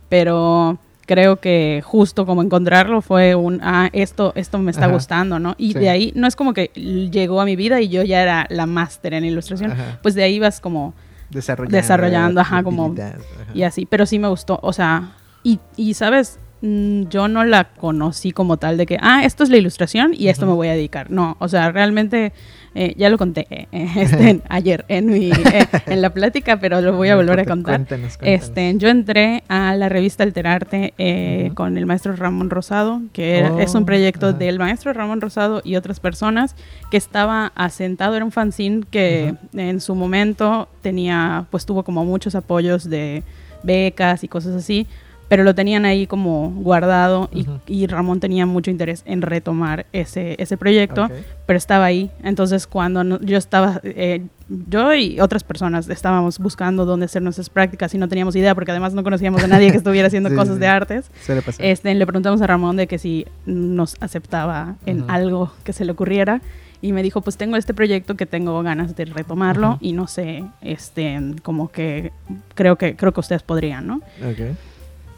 Pero 0.10 0.78
creo 1.06 1.38
que 1.38 1.82
justo 1.86 2.26
como 2.26 2.42
encontrarlo 2.42 3.02
fue 3.02 3.34
un, 3.34 3.60
ah, 3.64 3.90
esto, 3.94 4.34
esto 4.36 4.60
me 4.60 4.72
está 4.72 4.86
Ajá. 4.86 4.94
gustando, 4.94 5.40
¿no? 5.40 5.56
Y 5.58 5.74
Sí. 5.74 5.80
de 5.80 5.90
ahí, 5.90 6.12
no 6.16 6.28
es 6.28 6.36
como 6.36 6.54
que 6.54 6.68
llegó 7.12 7.42
a 7.42 7.46
mi 7.46 7.56
vida 7.56 7.82
y 7.82 7.88
yo 7.90 8.04
ya 8.04 8.22
era 8.22 8.46
la 8.50 8.66
máster 8.66 9.14
en 9.14 9.26
ilustración, 9.26 9.72
Ajá. 9.72 10.00
pues 10.04 10.16
de 10.16 10.24
ahí 10.24 10.40
vas 10.40 10.60
como 10.60 10.94
Desarrollando. 11.30 11.76
Desarrollando, 11.78 12.42
ajá, 12.42 12.64
como- 12.64 12.94
ajá. 12.98 13.16
y 13.54 13.64
así, 13.64 13.86
pero 13.86 14.06
sí 14.06 14.18
me 14.20 14.28
gustó, 14.30 14.60
o 14.62 14.72
sea, 14.72 15.12
y, 15.44 15.60
y 15.76 15.94
sabes, 15.94 16.40
yo 16.62 17.28
no 17.28 17.44
la 17.46 17.66
conocí 17.66 18.32
como 18.32 18.58
tal 18.58 18.78
de 18.78 18.86
que, 18.86 18.98
ah, 19.02 19.24
esto 19.24 19.44
es 19.44 19.50
la 19.50 19.58
ilustración 19.58 20.14
y 20.14 20.30
esto 20.30 20.46
Ujú. 20.46 20.52
me 20.54 20.56
voy 20.58 20.68
a 20.70 20.72
dedicar. 20.74 21.12
No, 21.12 21.38
o 21.40 21.48
sea, 21.48 21.72
realmente, 21.72 22.34
eh, 22.74 22.94
ya 22.98 23.10
lo 23.10 23.18
conté 23.20 23.46
eh, 23.52 23.68
eh, 23.72 23.88
este, 23.96 24.42
ayer 24.50 24.84
en, 24.88 25.06
mi, 25.08 25.30
eh, 25.32 25.68
en 25.86 26.02
la 26.02 26.12
plática, 26.14 26.60
pero 26.60 26.82
lo 26.82 26.94
voy 26.96 27.10
a 27.10 27.16
volver 27.18 27.40
a 27.42 27.46
contar. 27.46 27.76
Cuéntanos, 27.76 28.18
cuéntanos. 28.18 28.44
Este, 28.44 28.74
yo 28.78 28.90
entré 28.90 29.44
a 29.48 29.76
la 29.76 29.88
revista 29.88 30.24
Alterarte 30.24 30.94
eh, 30.98 31.44
Ujú. 31.48 31.56
con 31.56 31.78
el 31.78 31.86
maestro 31.86 32.16
Ramón 32.16 32.50
Rosado, 32.50 33.02
que 33.14 33.38
era- 33.40 33.62
es 33.62 33.76
un 33.76 33.84
Oh, 33.84 33.86
proyecto 33.86 34.28
ajá. 34.30 34.38
del 34.38 34.58
maestro 34.58 34.94
Ramón 34.94 35.22
Rosado 35.22 35.62
y 35.64 35.76
otras 35.76 36.00
personas 36.00 36.56
que 36.90 36.98
estaba 36.98 37.52
asentado, 37.56 38.16
era 38.16 38.26
un 38.26 38.32
fanzine 38.32 38.84
que 38.90 39.36
en 39.54 39.80
su 39.80 39.94
momento 39.94 40.70
tenía, 40.82 41.46
pues 41.52 41.66
tuvo 41.68 41.84
como 41.84 42.04
muchos 42.04 42.34
apoyos 42.36 42.90
de 42.90 43.24
becas 43.64 44.24
y 44.24 44.28
cosas 44.28 44.56
así, 44.56 44.88
pero 45.28 45.44
lo 45.44 45.54
tenían 45.56 45.86
ahí 45.86 46.08
como 46.08 46.52
guardado 46.52 47.30
y, 47.34 47.42
Ujú. 47.42 47.60
y 47.68 47.88
Ramón 47.88 48.20
tenía 48.20 48.46
mucho 48.46 48.72
interés 48.72 49.04
en 49.06 49.22
retomar 49.22 49.86
ese, 49.92 50.36
ese 50.42 50.58
proyecto 50.58 51.06
Ok. 51.06 51.12
pero 51.46 51.58
estaba 51.58 51.86
ahí. 51.86 52.10
Entonces, 52.24 52.68
cuando 52.68 53.04
no- 53.04 53.20
yo 53.22 53.38
estaba, 53.38 53.82
eh, 53.84 54.24
yo 54.68 54.94
y 54.94 55.20
otras 55.20 55.44
personas 55.44 55.90
estábamos 55.90 56.40
buscando 56.40 56.86
dónde 56.86 57.06
hacer 57.06 57.22
nuestras 57.22 57.50
prácticas 57.50 57.94
y 57.94 57.98
no 57.98 58.08
teníamos 58.08 58.36
idea, 58.38 58.56
porque 58.56 58.72
además 58.72 58.94
no 58.94 59.04
conocíamos 59.04 59.44
a 59.44 59.48
nadie 59.48 59.72
que 59.72 59.78
estuviera 59.78 60.08
haciendo 60.08 60.30
Sí, 60.30 60.36
cosas 60.36 60.54
sí. 60.56 60.60
de 60.62 60.68
artes. 60.68 61.12
Suele 61.26 61.42
pasar. 61.42 61.66
Este, 61.66 61.94
le 61.94 62.06
preguntamos 62.06 62.42
a 62.42 62.48
Ramón 62.48 62.78
de 62.78 62.88
que 62.88 62.98
si 62.98 63.26
nos 63.46 63.98
aceptaba 64.00 64.76
en 64.86 65.02
Ujú. 65.02 65.12
algo 65.12 65.52
que 65.64 65.74
se 65.74 65.84
le 65.86 65.92
ocurriera. 65.92 66.42
Y 66.80 66.94
me 66.94 67.02
dijo, 67.02 67.22
pues 67.22 67.38
tengo 67.38 67.56
este 67.58 67.74
proyecto 67.74 68.16
que 68.16 68.28
tengo 68.28 68.62
ganas 68.62 68.96
de 68.96 69.06
retomarlo 69.06 69.70
Ujú. 69.72 69.78
y 69.82 69.94
no 69.94 70.06
sé, 70.06 70.44
este, 70.62 71.20
como 71.42 71.70
que 71.72 72.12
creo 72.54 72.76
que 72.76 72.96
creo 72.96 73.12
que 73.14 73.20
ustedes 73.20 73.42
podrían, 73.42 73.88
¿no? 73.88 73.96
Ok. 74.22 74.56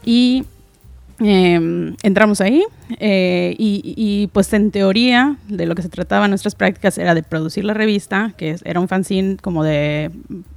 Y 0.04 0.44
eh, 1.22 1.94
entramos 2.02 2.40
ahí 2.40 2.64
eh, 2.98 3.54
y, 3.58 3.82
y, 3.84 4.26
pues 4.28 4.50
en 4.54 4.70
teoría 4.70 5.36
de 5.48 5.66
lo 5.66 5.74
que 5.74 5.82
se 5.82 5.88
trataba 5.90 6.26
nuestras 6.28 6.54
prácticas 6.54 6.96
era 6.96 7.14
de 7.14 7.22
producir 7.22 7.64
la 7.64 7.74
revista, 7.74 8.32
que 8.38 8.56
era 8.64 8.80
un 8.80 8.88
fanzine 8.88 9.36
como 9.36 9.62
de 9.62 10.10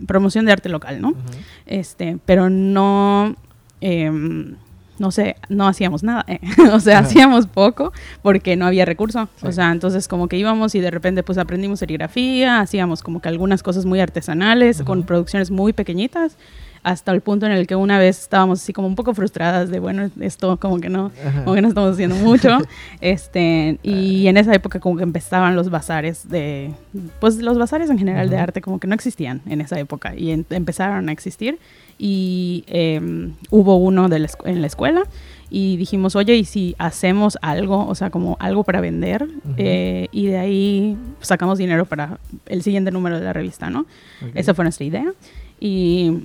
promoción 0.08 0.46
de 0.46 0.54
arte 0.54 0.70
local, 0.70 1.02
¿no? 1.02 1.10
Ujú. 1.10 1.20
Este, 1.66 2.18
pero 2.26 2.50
no, 2.50 3.36
em, 3.82 4.56
no 5.00 5.12
sé, 5.12 5.36
no 5.50 5.68
hacíamos 5.68 6.02
nada, 6.04 6.24
eh. 6.30 6.40
o 6.72 6.80
sea, 6.80 7.00
Ajá. 7.00 7.08
hacíamos 7.08 7.48
poco 7.48 7.92
porque 8.22 8.56
no 8.56 8.66
había 8.66 8.86
recurso, 8.86 9.28
Sí. 9.42 9.48
o 9.48 9.52
sea, 9.52 9.70
entonces 9.72 10.08
como 10.08 10.30
que 10.30 10.38
íbamos 10.38 10.76
y 10.76 10.80
de 10.80 10.92
repente 10.92 11.24
pues 11.24 11.38
aprendimos 11.38 11.80
serigrafía, 11.80 12.62
hacíamos 12.62 13.04
como 13.04 13.20
que 13.22 13.28
algunas 13.28 13.64
cosas 13.64 13.86
muy 13.86 14.00
artesanales, 14.00 14.82
con 14.84 15.00
Ujú. 15.00 15.08
producciones 15.08 15.52
muy 15.52 15.74
pequeñitas, 15.74 16.38
hasta 16.84 17.12
el 17.14 17.22
punto 17.22 17.46
en 17.46 17.54
el 17.54 17.66
que 17.68 17.76
una 17.76 17.98
vez 17.98 18.20
estábamos 18.20 18.62
así 18.62 18.74
como 18.74 18.88
un 18.88 18.96
poco 18.96 19.14
frustradas 19.14 19.70
de, 19.70 19.80
bueno, 19.80 20.10
esto 20.20 20.58
como 20.60 20.80
que 20.80 20.90
no, 20.90 21.12
Ajá. 21.26 21.44
como 21.44 21.56
que 21.56 21.62
no 21.62 21.70
estamos 21.70 21.94
haciendo 21.94 22.16
mucho. 22.18 22.58
este, 23.02 23.80
y 23.84 24.28
en 24.28 24.38
esa 24.38 24.54
época 24.54 24.80
como 24.80 24.98
que 24.98 25.04
empezaban 25.04 25.56
los 25.56 25.70
bazares 25.70 26.28
de, 26.30 26.72
pues 27.20 27.38
los 27.38 27.58
bazares 27.58 27.90
en 27.90 27.98
general 27.98 28.30
de 28.30 28.36
Ujú. 28.36 28.44
arte 28.44 28.62
como 28.62 28.80
que 28.80 28.88
no 28.88 28.96
existían 28.96 29.42
en 29.48 29.62
esa 29.62 29.80
época 29.80 30.14
y 30.16 30.32
en- 30.32 30.46
empezaron 30.50 31.10
a 31.10 31.12
existir 31.12 31.58
y 31.98 32.64
em, 32.68 33.34
hubo 33.50 33.78
uno 33.78 34.10
de 34.10 34.20
la 34.20 34.30
en 34.46 34.62
la 34.62 34.68
escuela 34.68 35.04
y 35.50 35.78
dijimos, 35.78 36.16
oye, 36.16 36.36
¿y 36.36 36.46
si 36.46 36.74
hacemos 36.80 37.38
algo, 37.44 37.86
o 37.88 37.94
sea, 37.94 38.10
como 38.10 38.36
algo 38.40 38.64
para 38.64 38.82
vender? 38.82 39.28
Eh, 39.58 40.08
y 40.12 40.26
de 40.26 40.38
ahí 40.40 40.98
sacamos 41.22 41.60
dinero 41.60 41.86
para 41.86 42.18
el 42.48 42.64
siguiente 42.64 42.90
número 42.90 43.20
de 43.20 43.26
la 43.26 43.34
revista, 43.34 43.70
¿no? 43.70 43.82
Ok. 43.82 44.32
Esa 44.34 44.56
fue 44.56 44.66
nuestra 44.66 44.84
idea. 44.86 45.14
Y 45.60 46.24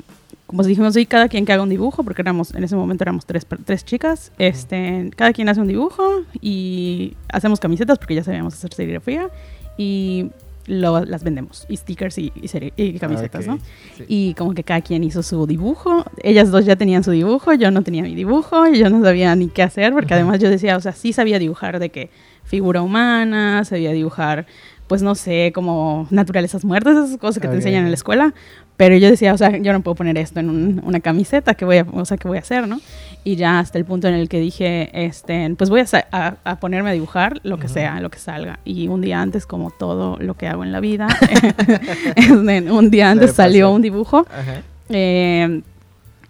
como 0.49 0.65
dijimos, 0.65 0.95
sí, 0.95 1.07
cada 1.07 1.29
quien 1.29 1.45
que 1.45 1.53
haga 1.53 1.63
un 1.63 1.69
dibujo, 1.69 2.03
porque 2.03 2.23
éramos, 2.23 2.53
en 2.55 2.65
ese 2.65 2.75
momento 2.75 3.05
éramos 3.05 3.25
tres, 3.27 3.47
tres 3.65 3.85
chicas, 3.85 4.33
este, 4.39 5.11
cada 5.15 5.33
quien 5.33 5.49
hace 5.49 5.61
un 5.61 5.69
dibujo 5.69 6.23
y 6.41 7.15
hacemos 7.31 7.61
camisetas 7.61 7.99
porque 7.99 8.15
ya 8.17 8.25
sabíamos 8.25 8.55
hacer 8.55 8.73
serigrafía 8.75 9.29
y 9.77 10.31
lo- 10.67 11.05
las 11.05 11.23
vendemos, 11.23 11.65
y 11.69 11.77
stickers 11.77 12.19
y, 12.19 12.33
y 12.35 12.51
y 12.77 12.99
camisetas, 12.99 13.47
Ok, 13.47 13.55
¿no? 13.55 13.59
sí. 13.97 14.05
Y 14.09 14.35
como 14.35 14.53
que 14.55 14.65
cada 14.65 14.81
quien 14.83 15.03
hizo 15.05 15.23
su 15.23 15.47
dibujo. 15.47 16.05
Ellas 16.23 16.51
dos 16.51 16.65
ya 16.67 16.77
tenían 16.77 17.05
su 17.05 17.11
dibujo, 17.11 17.55
yo 17.55 17.71
no 17.71 17.83
tenía 17.83 18.03
mi 18.03 18.15
dibujo, 18.15 18.67
y 18.67 18.79
yo 18.79 18.91
no 18.91 19.03
sabía 19.03 19.35
ni 19.37 19.49
qué 19.49 19.63
hacer, 19.63 19.93
porque 19.95 20.13
además 20.15 20.41
yo 20.41 20.51
decía, 20.51 20.77
o 20.77 20.81
sea, 20.81 20.93
sí 20.93 21.13
sabía 21.15 21.39
dibujar 21.39 21.79
de 21.79 21.89
que 21.91 22.11
figura 22.45 22.83
humana, 22.83 23.65
sabía 23.65 23.93
dibujar, 23.93 24.47
pues 24.89 25.03
no 25.03 25.15
sé, 25.15 25.53
como 25.55 26.07
naturalezas 26.11 26.65
muertas, 26.65 26.97
esas 27.07 27.19
cosas 27.19 27.41
que 27.41 27.47
Ok. 27.47 27.53
te 27.53 27.57
enseñan 27.59 27.85
en 27.85 27.91
la 27.91 27.95
escuela. 27.95 28.35
Pero 28.77 28.97
yo 28.97 29.11
decía, 29.11 29.35
o 29.35 29.39
sea, 29.39 29.57
yo 29.57 29.73
no 29.73 29.81
puedo 29.81 29.97
poner 29.97 30.17
esto 30.19 30.39
en 30.39 30.49
un- 30.51 30.81
una 30.85 31.01
camiseta, 31.01 31.55
¿qué 31.55 31.65
voy 31.65 31.79
a, 31.79 31.87
o 31.93 32.05
sea, 32.05 32.17
¿qué 32.17 32.29
voy 32.29 32.39
a 32.39 32.41
hacer, 32.43 32.69
no? 32.69 32.81
Y 33.25 33.35
ya 33.35 33.59
hasta 33.59 33.77
el 33.77 33.85
punto 33.85 34.07
en 34.07 34.15
el 34.15 34.29
que 34.29 34.39
dije, 34.39 34.91
este, 34.93 35.53
pues 35.59 35.69
voy 35.69 35.81
a, 35.81 35.85
a- 36.13 36.37
a 36.45 36.61
ponerme 36.61 36.91
a 36.91 36.93
dibujar 36.93 37.41
lo 37.43 37.59
que 37.59 37.67
Ujú. 37.67 37.75
sea, 37.75 38.01
lo 38.01 38.09
que 38.11 38.19
salga. 38.21 38.61
Y 38.65 38.87
un 38.87 39.01
día 39.01 39.21
antes, 39.21 39.47
como 39.47 39.73
todo 39.73 40.17
lo 40.21 40.35
que 40.35 40.47
hago 40.47 40.63
en 40.63 40.71
la 40.71 40.79
vida, 40.79 41.09
un 42.71 42.91
día 42.91 43.11
antes 43.11 43.33
salió 43.35 43.71
un 43.71 43.83
dibujo 43.83 44.27
Ajá. 44.31 44.63
eh, 44.89 45.63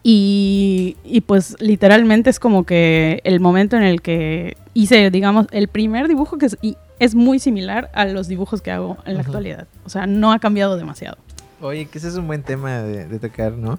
y, 0.02 0.96
y 1.04 1.20
pues 1.22 1.56
literalmente 1.60 2.30
es 2.30 2.38
como 2.40 2.64
que 2.64 3.20
el 3.24 3.40
momento 3.40 3.76
en 3.76 3.82
el 3.82 4.00
que 4.00 4.56
hice, 4.72 5.10
digamos, 5.10 5.46
el 5.50 5.68
primer 5.68 6.08
dibujo 6.08 6.38
que 6.38 6.46
es, 6.98 7.14
muy 7.14 7.38
similar 7.38 7.90
a 7.94 8.04
los 8.06 8.28
dibujos 8.28 8.60
que 8.62 8.70
hago 8.70 8.96
en 9.06 9.14
la 9.14 9.20
actualidad. 9.22 9.66
O 9.84 9.88
sea, 9.88 10.06
no 10.06 10.32
ha 10.32 10.38
cambiado 10.38 10.76
demasiado. 10.76 11.16
Oye, 11.60 11.86
que 11.86 11.98
ese 11.98 12.08
es 12.08 12.14
un 12.14 12.26
buen 12.26 12.42
tema 12.42 12.78
de, 12.82 13.06
de 13.06 13.18
tocar, 13.18 13.52
¿no? 13.52 13.78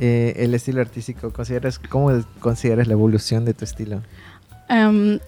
Eh, 0.00 0.34
el 0.38 0.54
estilo 0.54 0.80
artístico, 0.80 1.32
¿consideras, 1.32 1.78
¿cómo 1.78 2.10
consideras 2.40 2.86
la 2.86 2.92
evolución 2.92 3.44
de 3.44 3.54
tu 3.54 3.64
estilo? 3.64 4.02
Em, 4.68 5.18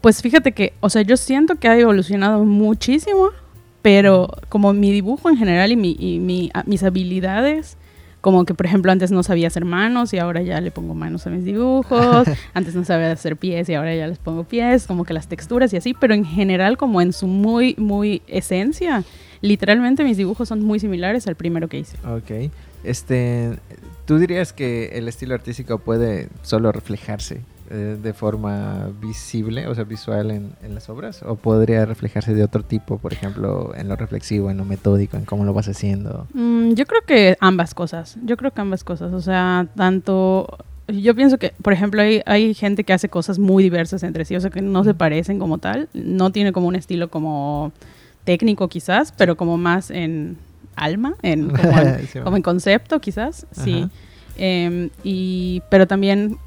pues 0.00 0.22
fíjate 0.22 0.52
que, 0.52 0.72
o 0.80 0.88
sea, 0.88 1.02
yo 1.02 1.16
siento 1.16 1.56
que 1.56 1.68
ha 1.68 1.78
evolucionado 1.78 2.44
muchísimo, 2.44 3.30
pero 3.82 4.28
como 4.48 4.72
mi 4.72 4.92
dibujo 4.92 5.28
en 5.28 5.36
general 5.36 5.72
y, 5.72 5.76
mi, 5.76 5.96
y 5.98 6.20
mi- 6.20 6.50
a- 6.54 6.62
mis 6.64 6.82
habilidades, 6.84 7.76
como 8.24 8.46
que 8.46 8.54
por 8.54 8.64
ejemplo 8.64 8.90
antes 8.90 9.10
no 9.10 9.22
sabía 9.22 9.48
hacer 9.48 9.66
manos 9.66 10.14
y 10.14 10.18
ahora 10.18 10.40
ya 10.40 10.58
le 10.62 10.70
pongo 10.70 10.94
manos 10.94 11.26
a 11.26 11.30
mis 11.30 11.44
dibujos, 11.44 12.26
antes 12.54 12.74
no 12.74 12.82
sabía 12.82 13.12
hacer 13.12 13.36
pies 13.36 13.68
y 13.68 13.74
ahora 13.74 13.94
ya 13.94 14.06
les 14.06 14.16
pongo 14.16 14.44
pies, 14.44 14.86
como 14.86 15.04
que 15.04 15.12
las 15.12 15.28
texturas 15.28 15.74
y 15.74 15.76
así, 15.76 15.92
pero 15.92 16.14
en 16.14 16.24
general 16.24 16.78
como 16.78 17.02
en 17.02 17.12
su 17.12 17.26
muy, 17.26 17.74
muy 17.76 18.22
esencia, 18.26 19.04
literalmente 19.42 20.04
mis 20.04 20.16
dibujos 20.16 20.48
son 20.48 20.64
muy 20.64 20.80
similares 20.80 21.26
al 21.26 21.34
primero 21.34 21.68
que 21.68 21.80
hice. 21.80 21.98
Ok. 22.06 22.50
Este, 22.82 23.58
¿Tú 24.06 24.16
dirías 24.16 24.54
que 24.54 24.86
el 24.94 25.06
estilo 25.06 25.34
artístico 25.34 25.78
puede 25.78 26.30
solo 26.40 26.72
reflejarse 26.72 27.42
eh, 27.70 27.96
de 28.00 28.12
forma 28.12 28.90
visible, 29.00 29.66
o 29.68 29.74
sea, 29.74 29.84
visual 29.84 30.30
en, 30.30 30.52
en 30.62 30.74
las 30.74 30.90
obras? 30.90 31.22
¿O 31.22 31.36
podría 31.36 31.86
reflejarse 31.86 32.34
de 32.34 32.44
otro 32.44 32.62
tipo, 32.62 32.98
por 32.98 33.14
ejemplo, 33.14 33.72
en 33.74 33.88
lo 33.88 33.96
reflexivo, 33.96 34.50
en 34.50 34.58
lo 34.58 34.66
metódico, 34.66 35.16
en 35.16 35.24
cómo 35.24 35.44
lo 35.44 35.54
vas 35.54 35.68
haciendo? 35.68 36.26
Mm, 36.34 36.74
yo 36.74 36.84
creo 36.84 37.00
que 37.06 37.38
ambas 37.40 37.72
cosas. 37.72 38.18
Yo 38.22 38.36
creo 38.36 38.50
que 38.50 38.60
ambas 38.60 38.84
cosas. 38.84 39.14
O 39.14 39.20
sea, 39.20 39.66
tanto. 39.76 40.58
Yo 40.88 41.14
pienso 41.14 41.38
que, 41.38 41.54
por 41.62 41.72
ejemplo, 41.72 42.02
hay, 42.02 42.20
hay 42.26 42.52
gente 42.52 42.84
que 42.84 42.92
hace 42.92 43.08
cosas 43.08 43.38
muy 43.38 43.62
diversas 43.62 44.02
entre 44.02 44.26
sí, 44.26 44.36
o 44.36 44.40
sea, 44.40 44.50
que 44.50 44.60
no 44.60 44.84
se 44.84 44.92
parecen 44.92 45.38
como 45.38 45.56
tal. 45.56 45.88
No 45.94 46.32
tiene 46.32 46.52
como 46.52 46.68
un 46.68 46.76
estilo 46.76 47.08
como 47.08 47.72
técnico, 48.24 48.68
quizás, 48.68 49.10
pero 49.16 49.38
como 49.38 49.56
más 49.56 49.90
en 49.90 50.36
alma, 50.76 51.14
en, 51.22 51.48
como, 51.56 51.78
en, 51.78 52.06
Sí, 52.06 52.18
como 52.18 52.36
en 52.36 52.42
concepto, 52.42 53.00
quizás. 53.00 53.46
Sí. 53.52 53.88
Em, 54.36 54.90
y, 55.02 55.62
pero 55.70 55.86
también 55.86 56.38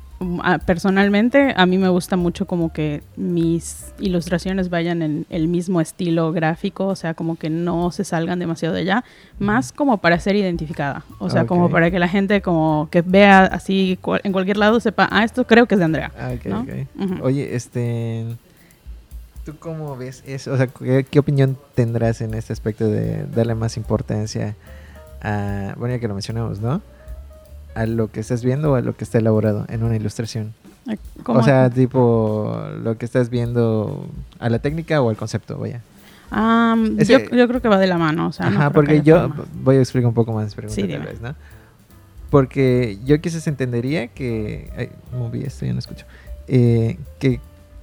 personalmente 0.66 1.54
a 1.56 1.66
mí 1.66 1.78
me 1.78 1.90
gusta 1.90 2.16
mucho 2.16 2.46
como 2.48 2.74
que 2.74 3.04
mis 3.16 3.94
ilustraciones 4.00 4.70
vayan 4.70 5.02
en 5.02 5.26
el 5.30 5.48
mismo 5.48 5.80
estilo 5.82 6.32
gráfico, 6.32 6.88
o 6.88 6.96
sea, 6.96 7.14
como 7.14 7.36
que 7.36 7.50
no 7.50 7.92
se 7.92 8.04
salgan 8.04 8.40
demasiado 8.40 8.74
de 8.74 8.82
allá, 8.82 9.04
más 9.40 9.72
como 9.72 9.98
para 10.00 10.20
ser 10.20 10.36
identificada, 10.36 11.04
o 11.20 11.30
sea, 11.30 11.46
como 11.46 11.70
para 11.70 11.92
que 11.92 12.00
la 12.00 12.08
gente 12.08 12.42
como 12.42 12.88
que 12.92 13.02
vea 13.02 13.46
así 13.46 13.98
cual- 14.02 14.22
en 14.24 14.32
cualquier 14.32 14.58
lado 14.58 14.80
sepa, 14.80 15.08
ah, 15.12 15.24
esto 15.24 15.46
creo 15.46 15.66
que 15.68 15.76
es 15.76 15.80
de 15.80 15.86
Andrea. 15.86 16.12
Ah, 16.18 16.32
ok, 16.36 16.46
¿no? 16.46 16.62
ok. 16.62 16.70
Ujú. 17.00 17.24
Oye, 17.26 17.56
este. 17.56 18.26
¿Tú 19.46 19.56
cómo 19.60 19.96
ves 19.96 20.24
eso? 20.28 20.52
O 20.54 20.58
sea, 20.58 20.68
¿qué, 20.68 21.06
qué 21.10 21.20
opinión 21.20 21.58
tendrás 21.74 22.20
en 22.22 22.34
este 22.34 22.52
aspecto 22.52 22.88
de 22.90 23.26
darle 23.28 23.56
más 23.56 23.78
importancia 23.78 24.56
a. 25.22 25.74
Bueno, 25.78 25.96
ya 25.96 26.02
que 26.02 26.08
lo 26.10 26.14
mencionamos, 26.16 26.60
¿no? 26.60 26.82
A 27.78 27.86
lo 27.86 28.10
que 28.12 28.20
estás 28.22 28.44
viendo 28.44 28.72
o 28.72 28.76
a 28.76 28.82
lo 28.82 28.96
que 28.96 29.04
está 29.04 29.18
elaborado 29.20 29.66
en 29.70 29.84
una 29.84 29.96
ilustración. 29.96 30.54
Eh, 30.90 30.98
como- 31.24 31.40
O 31.40 31.44
sea, 31.44 31.70
tipo, 31.70 32.58
lo 32.82 32.98
que 32.98 33.06
estás 33.06 33.30
viendo 33.30 34.08
a 34.40 34.50
la 34.50 34.60
técnica 34.60 35.02
o 35.02 35.10
al 35.10 35.18
concepto, 35.18 35.58
vaya. 35.58 35.82
Ese- 36.98 37.14
yo, 37.14 37.36
yo 37.36 37.48
creo 37.48 37.62
que 37.62 37.68
va 37.70 37.78
de 37.78 37.88
la 37.88 37.98
mano, 37.98 38.28
o 38.28 38.32
sea, 38.32 38.48
Ajá, 38.48 38.70
porque 38.72 39.02
yo 39.02 39.28
forma. 39.30 39.46
voy 39.64 39.76
a 39.78 39.80
explicar 39.80 40.08
un 40.08 40.14
poco 40.14 40.34
más, 40.34 40.56
pregunta 40.56 40.76
Sí, 40.82 40.88
tal 40.88 41.02
vez, 41.04 41.22
¿no? 41.22 41.36
Porque 42.30 42.98
yo 43.06 43.22
quizás 43.22 43.48
entendería 43.48 44.08
que, 44.08 44.70
ay, 44.78 44.90
moví 45.18 45.44
esto, 45.44 45.66
ya 45.66 45.74
no 45.74 45.80
escucho, 45.80 46.06
Eh, 46.50 46.98
que 47.20 47.40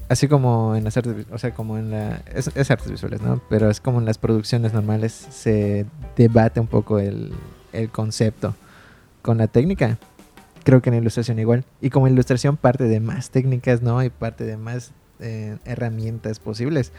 así 0.09 0.27
como 0.27 0.75
en 0.75 0.85
las 0.85 0.97
artes, 0.97 1.27
o 1.31 1.39
sea, 1.39 1.53
como 1.55 1.77
en 1.79 1.91
la, 1.91 2.21
es, 2.35 2.51
es 2.55 2.71
artes 2.71 2.91
visuales, 2.91 3.21
¿no? 3.23 3.41
Pero 3.51 3.69
es 3.71 3.79
como 3.81 3.99
en 4.01 4.07
las 4.07 4.17
producciones 4.19 4.73
normales 4.73 5.13
se 5.13 5.85
debate 6.17 6.61
un 6.61 6.67
poco 6.67 6.99
el, 6.99 7.33
el 7.73 7.91
concepto 7.91 8.55
con 9.25 9.39
la 9.39 9.49
técnica. 9.49 9.97
Creo 10.65 10.83
que 10.83 10.91
en 10.91 10.97
ilustración 10.97 11.39
igual. 11.39 11.65
Y 11.81 11.89
como 11.89 12.09
ilustración 12.09 12.59
parte 12.59 12.85
de 12.85 13.01
más 13.01 13.31
técnicas, 13.31 13.81
¿no? 13.83 14.03
Y 14.05 14.11
parte 14.11 14.45
de 14.45 14.57
más 14.59 14.93
eh, 15.19 15.57
herramientas 15.65 16.39
posibles 16.39 16.93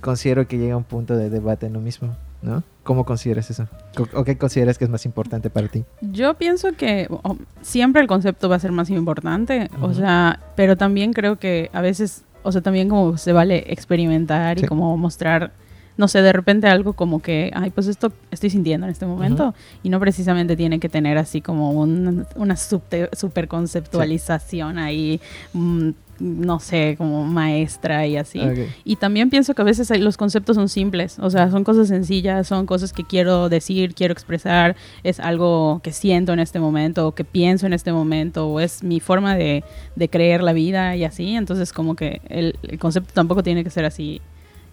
considero 0.00 0.46
que 0.46 0.58
llega 0.58 0.76
un 0.76 0.84
punto 0.84 1.16
de 1.16 1.30
debate 1.30 1.66
en 1.66 1.72
lo 1.72 1.80
mismo, 1.80 2.16
¿no? 2.42 2.62
¿Cómo 2.84 3.04
consideras 3.04 3.50
eso? 3.50 3.66
¿O 4.14 4.24
qué 4.24 4.38
consideras 4.38 4.78
que 4.78 4.84
es 4.84 4.90
más 4.90 5.04
importante 5.04 5.50
para 5.50 5.68
ti? 5.68 5.84
Yo 6.00 6.34
pienso 6.34 6.72
que 6.72 7.08
o, 7.10 7.36
siempre 7.62 8.00
el 8.02 8.06
concepto 8.06 8.48
va 8.48 8.56
a 8.56 8.60
ser 8.60 8.72
más 8.72 8.90
importante, 8.90 9.68
o 9.80 9.92
sea, 9.92 10.40
pero 10.54 10.76
también 10.76 11.12
creo 11.12 11.36
que 11.36 11.70
a 11.72 11.80
veces, 11.80 12.24
o 12.44 12.52
sea, 12.52 12.60
también 12.60 12.88
como 12.88 13.16
se 13.18 13.32
vale 13.32 13.64
experimentar 13.72 14.58
Sí. 14.58 14.64
y 14.64 14.68
como 14.68 14.96
mostrar, 14.96 15.52
no 15.96 16.08
sé, 16.08 16.20
de 16.22 16.32
repente 16.32 16.66
algo 16.66 16.92
como 16.92 17.20
que, 17.22 17.50
ay, 17.54 17.70
pues 17.70 17.86
esto 17.86 18.12
estoy 18.30 18.50
sintiendo 18.50 18.86
en 18.86 18.92
este 18.92 19.06
momento 19.06 19.54
y 19.82 19.88
no 19.88 19.98
precisamente 20.00 20.56
tiene 20.56 20.78
que 20.78 20.88
tener 20.88 21.16
así 21.18 21.40
como 21.40 21.70
un- 21.72 22.26
una 22.36 22.54
subte- 22.56 23.08
super 23.16 23.48
conceptualización 23.48 24.78
ahí, 24.78 25.20
mm, 25.52 25.90
no 26.18 26.60
sé, 26.60 26.94
como 26.96 27.24
maestra 27.26 28.06
y 28.06 28.16
así. 28.16 28.38
Y 28.86 28.96
también 28.96 29.28
pienso 29.28 29.54
que 29.54 29.60
a 29.60 29.64
veces 29.66 29.90
los 30.00 30.16
conceptos 30.16 30.56
son 30.56 30.70
simples, 30.70 31.18
o 31.18 31.28
sea, 31.28 31.50
son 31.50 31.62
cosas 31.62 31.88
sencillas, 31.88 32.46
son 32.46 32.64
cosas 32.64 32.94
que 32.94 33.04
quiero 33.04 33.50
decir, 33.50 33.94
quiero 33.94 34.12
expresar, 34.12 34.76
es 35.02 35.20
algo 35.20 35.80
que 35.82 35.92
siento 35.92 36.32
en 36.32 36.40
este 36.40 36.58
momento, 36.58 37.08
o 37.08 37.14
que 37.14 37.24
pienso 37.24 37.66
en 37.66 37.74
este 37.74 37.92
momento, 37.92 38.48
o 38.48 38.60
es 38.60 38.82
mi 38.82 38.98
forma 38.98 39.36
de, 39.36 39.62
de 39.94 40.08
creer 40.08 40.42
la 40.42 40.54
vida 40.54 40.96
y 40.96 41.04
así. 41.04 41.34
Entonces, 41.34 41.72
como 41.74 41.96
que 41.96 42.22
el, 42.30 42.58
el 42.62 42.78
concepto 42.78 43.12
tampoco 43.12 43.42
tiene 43.42 43.62
que 43.62 43.68
ser 43.70 43.84
así 43.84 44.22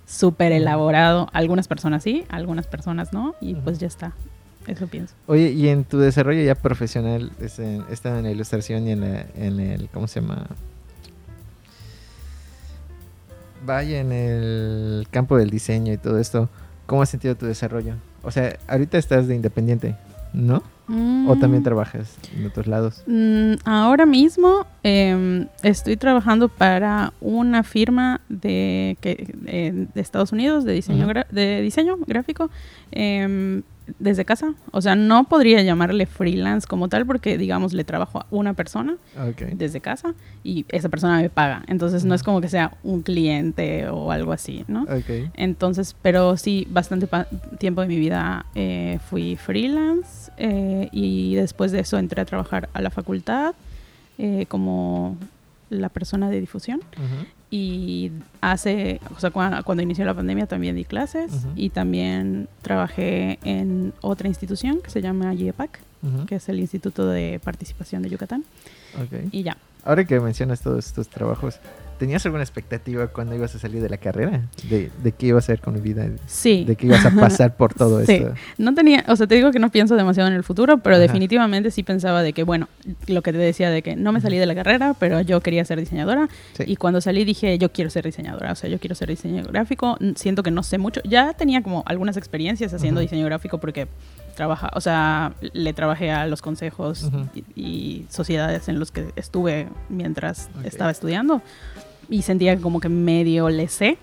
súper 0.05 0.51
elaborado. 0.51 1.29
Algunas 1.33 1.67
personas 1.67 2.03
sí, 2.03 2.24
algunas 2.29 2.67
personas 2.67 3.13
no, 3.13 3.36
y 3.41 3.55
pues 3.55 3.79
ya 3.79 3.88
está. 3.88 4.13
Eso 4.67 4.88
pienso. 4.88 5.13
Oye, 5.27 5.51
y 5.51 5.67
en 5.67 5.83
tu 5.83 6.00
desarrollo 6.00 6.41
ya 6.41 6.55
profesional, 6.55 7.31
es 7.41 7.60
en- 7.60 7.83
está 7.89 8.17
en 8.17 8.24
la 8.24 8.31
ilustración 8.31 8.88
y 8.88 8.91
en, 8.91 9.01
la- 9.01 9.25
en 9.36 9.60
el, 9.60 9.89
¿cómo 9.89 10.07
se 10.07 10.22
llama? 10.22 10.48
Vaya, 13.65 13.99
en 14.01 14.12
el 14.12 15.08
campo 15.10 15.38
del 15.38 15.49
diseño 15.49 15.93
y 15.93 15.97
todo 15.97 16.19
esto, 16.19 16.49
¿cómo 16.86 17.01
has 17.01 17.10
sentido 17.10 17.36
tu 17.36 17.45
desarrollo? 17.45 17.95
O 18.21 18.32
sea, 18.32 18.58
ahorita 18.67 18.97
estás 18.97 19.28
de 19.28 19.36
independiente, 19.36 19.95
¿no? 20.34 20.63
¿O 20.88 21.36
también 21.38 21.62
Mm. 21.62 21.63
trabajas 21.63 22.17
en 22.38 22.46
otros 22.46 22.67
lados? 22.67 23.04
Mm, 23.08 23.54
ahora 23.65 24.06
mismo 24.06 24.65
em, 24.84 25.48
estoy 25.62 25.96
trabajando 25.96 26.50
para 26.50 27.13
una 27.22 27.63
firma 27.63 28.19
de, 28.28 28.98
que, 29.00 29.34
eh, 29.46 29.88
de 29.93 30.02
Estados 30.02 30.32
Unidos 30.34 30.65
de 30.65 30.74
diseño, 30.74 31.08
de 31.32 31.62
diseño 31.62 31.98
gráfico 32.06 32.50
em, 32.91 33.62
desde 34.00 34.24
casa. 34.24 34.54
O 34.72 34.82
sea, 34.82 34.96
no 34.96 35.26
podría 35.26 35.62
llamarle 35.62 36.06
freelance 36.06 36.65
como 36.67 36.88
tal 36.88 37.06
porque, 37.06 37.38
digamos, 37.38 37.74
le 37.74 37.84
trabajo 37.84 38.19
a 38.19 38.26
una 38.32 38.54
persona 38.54 38.96
desde 39.56 39.82
casa 39.82 40.13
y 40.43 40.65
esa 40.69 40.88
persona 40.89 41.22
me 41.22 41.30
paga. 41.30 41.63
Entonces 41.67 42.06
no 42.06 42.15
es 42.15 42.24
como 42.24 42.39
que 42.39 42.48
sea 42.50 42.78
un 42.84 43.02
cliente 43.02 43.88
o 43.89 44.12
algo 44.12 44.32
así, 44.32 44.63
¿no? 44.69 44.86
Entonces, 45.36 45.96
pero 46.02 46.38
sí, 46.38 46.65
bastante 46.69 47.08
tiempo 47.60 47.82
de 47.82 47.88
mi 47.88 47.98
vida 48.00 48.46
eh, 48.56 49.00
fui 49.10 49.36
freelance 49.36 50.22
eh, 50.38 50.89
y 50.91 51.36
después 51.36 51.72
de 51.72 51.80
eso 51.82 51.98
entré 51.98 52.22
a 52.22 52.26
trabajar 52.26 52.69
a 52.74 52.82
la 52.82 52.89
facultad 52.89 53.54
eh, 54.17 54.46
como 54.48 55.17
la 55.69 55.89
persona 55.89 56.30
de 56.30 56.39
difusión. 56.39 56.82
Y 57.50 58.12
hace, 58.41 59.00
o 59.15 59.19
sea, 59.19 59.32
cua- 59.32 59.63
cuando, 59.63 59.84
inició 59.84 60.06
la 60.06 60.13
pandemia 60.15 60.48
también 60.48 60.76
di 60.76 60.86
clases 60.86 61.32
y 61.56 61.69
también 61.69 62.48
trabajé 62.63 63.38
en 63.43 63.93
otra 64.02 64.28
institución 64.28 64.80
que 64.84 64.89
se 64.89 65.02
llama 65.02 65.34
GIEPAC, 65.36 65.80
Ujú. 66.02 66.26
que 66.26 66.36
es 66.36 66.50
el 66.50 66.60
Instituto 66.60 67.08
de 67.08 67.39
Participación 67.43 68.02
de 68.02 68.10
Yucatán. 68.10 68.43
Y 69.32 69.43
ya. 69.43 69.56
Ahora 69.86 70.04
que 70.06 70.19
mencionas 70.19 70.62
todos 70.62 70.86
estos 70.88 71.08
trabajos, 71.10 71.60
¿tenías 71.97 72.25
alguna 72.25 72.43
expectativa 72.43 73.08
cuando 73.08 73.36
ibas 73.36 73.53
a 73.56 73.60
salir 73.60 73.82
de 73.82 73.89
la 73.89 73.97
carrera? 73.97 74.41
¿De, 74.69 74.91
de 75.03 75.12
qué 75.12 75.27
ibas 75.27 75.43
a 75.43 75.53
hacer 75.53 75.62
con 75.62 75.73
mi 75.73 75.79
vida? 75.82 76.08
Sí. 76.27 76.63
¿De 76.65 76.75
qué 76.75 76.88
ibas 76.88 77.06
a 77.06 77.12
pasar 77.12 77.56
por 77.56 77.73
todo 77.75 78.03
Sí. 78.06 78.13
esto? 78.13 78.34
No 78.58 78.73
tenía, 78.73 79.03
o 79.08 79.15
sea, 79.15 79.27
te 79.27 79.36
digo 79.36 79.51
que 79.51 79.60
no 79.60 79.69
pienso 79.71 79.95
demasiado 79.95 80.29
en 80.29 80.36
el 80.36 80.43
futuro, 80.43 80.79
pero 80.79 80.95
Ajá. 80.95 81.01
definitivamente 81.03 81.71
sí 81.71 81.84
pensaba 81.84 82.23
de 82.23 82.34
que, 82.34 82.43
bueno, 82.43 82.67
lo 83.08 83.21
que 83.21 83.32
te 83.32 83.38
decía 83.38 83.69
de 83.69 83.82
que 83.82 83.95
no 83.95 84.12
me 84.12 84.21
salí 84.21 84.38
de 84.38 84.45
la 84.45 84.56
carrera, 84.56 84.95
pero 84.99 85.21
yo 85.21 85.41
quería 85.41 85.63
ser 85.65 85.79
diseñadora. 85.79 86.27
Sí. 86.58 86.63
Y 86.67 86.75
cuando 86.75 87.01
salí 87.01 87.23
dije, 87.25 87.58
yo 87.58 87.71
quiero 87.71 87.89
ser 87.89 88.06
diseñadora, 88.06 88.51
o 88.51 88.56
sea, 88.56 88.69
yo 88.69 88.79
quiero 88.79 88.95
ser 88.95 89.10
diseño 89.10 89.43
gráfico. 89.43 89.97
Siento 90.15 90.43
que 90.43 90.51
no 90.51 90.63
sé 90.63 90.77
mucho. 90.77 91.01
Ya 91.03 91.34
tenía 91.34 91.62
como 91.63 91.84
algunas 91.86 92.17
experiencias 92.17 92.73
haciendo 92.73 92.99
Ujú. 92.99 93.03
diseño 93.10 93.25
gráfico 93.25 93.60
porque 93.60 93.88
trabaja, 94.34 94.72
o 94.74 94.82
sea, 94.82 95.34
le 95.54 95.74
trabajé 95.74 96.12
a 96.12 96.28
los 96.28 96.41
consejos 96.41 97.04
Ujú. 97.04 97.28
y, 97.34 97.62
y 97.62 98.06
sociedades 98.10 98.67
en 98.67 98.80
los 98.80 98.91
que 98.91 99.12
estuve 99.15 99.67
mientras 99.89 100.50
estaba 100.63 100.91
estudiando 100.91 101.41
y 102.10 102.22
sentía 102.24 102.58
como 102.58 102.80
que 102.80 102.89
medio 102.89 103.50
le 103.50 103.67
sé 103.67 103.98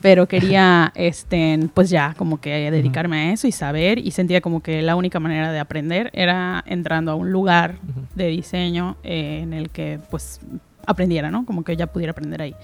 pero 0.00 0.26
quería 0.28 0.92
este 0.94 1.58
pues 1.74 1.90
ya 1.90 2.14
como 2.16 2.40
que 2.40 2.70
dedicarme 2.70 3.16
a 3.16 3.32
eso 3.32 3.46
y 3.46 3.52
saber 3.52 3.98
y 3.98 4.10
sentía 4.10 4.40
como 4.40 4.62
que 4.62 4.82
la 4.82 4.96
única 4.96 5.20
manera 5.20 5.52
de 5.52 5.58
aprender 5.58 6.10
era 6.12 6.62
entrando 6.66 7.12
a 7.12 7.14
un 7.14 7.32
lugar 7.32 7.76
de 8.14 8.28
diseño 8.28 8.96
eh, 9.02 9.40
en 9.42 9.52
el 9.52 9.70
que 9.70 9.98
pues 10.10 10.40
aprendiera, 10.86 11.30
¿no? 11.30 11.44
Como 11.44 11.64
que 11.64 11.76
ya 11.76 11.86
pudiera 11.86 12.12
aprender 12.12 12.40
ahí. 12.40 12.54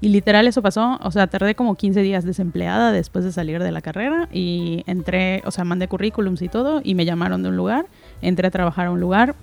Y 0.00 0.10
literal 0.10 0.46
eso 0.46 0.62
pasó, 0.62 0.98
o 1.02 1.10
sea, 1.10 1.26
tardé 1.26 1.56
como 1.56 1.74
15 1.74 2.02
días 2.02 2.24
desempleada 2.24 2.92
después 2.92 3.24
de 3.24 3.32
salir 3.32 3.60
de 3.62 3.72
la 3.72 3.80
carrera 3.80 4.28
y 4.32 4.84
entré, 4.86 5.42
o 5.44 5.50
sea, 5.50 5.64
mandé 5.64 5.88
currículums 5.88 6.40
y 6.42 6.48
todo 6.48 6.80
y 6.84 6.94
me 6.94 7.04
llamaron 7.04 7.42
de 7.42 7.48
un 7.48 7.56
lugar, 7.56 7.86
entré 8.22 8.46
a 8.46 8.50
trabajar 8.52 8.86
a 8.86 8.90
un 8.92 9.00
lugar 9.00 9.34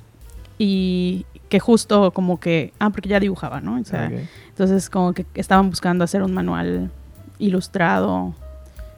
y 0.57 1.25
que 1.49 1.59
justo 1.59 2.11
como 2.11 2.39
que, 2.39 2.71
ah, 2.79 2.89
porque 2.89 3.09
ya 3.09 3.19
dibujaba, 3.19 3.59
¿no? 3.59 3.79
O 3.79 3.83
sea, 3.83 4.07
Ok. 4.13 4.19
entonces 4.49 4.89
como 4.89 5.11
que 5.13 5.25
estaban 5.35 5.69
buscando 5.69 6.03
hacer 6.05 6.23
un 6.23 6.33
manual 6.33 6.89
ilustrado. 7.37 8.33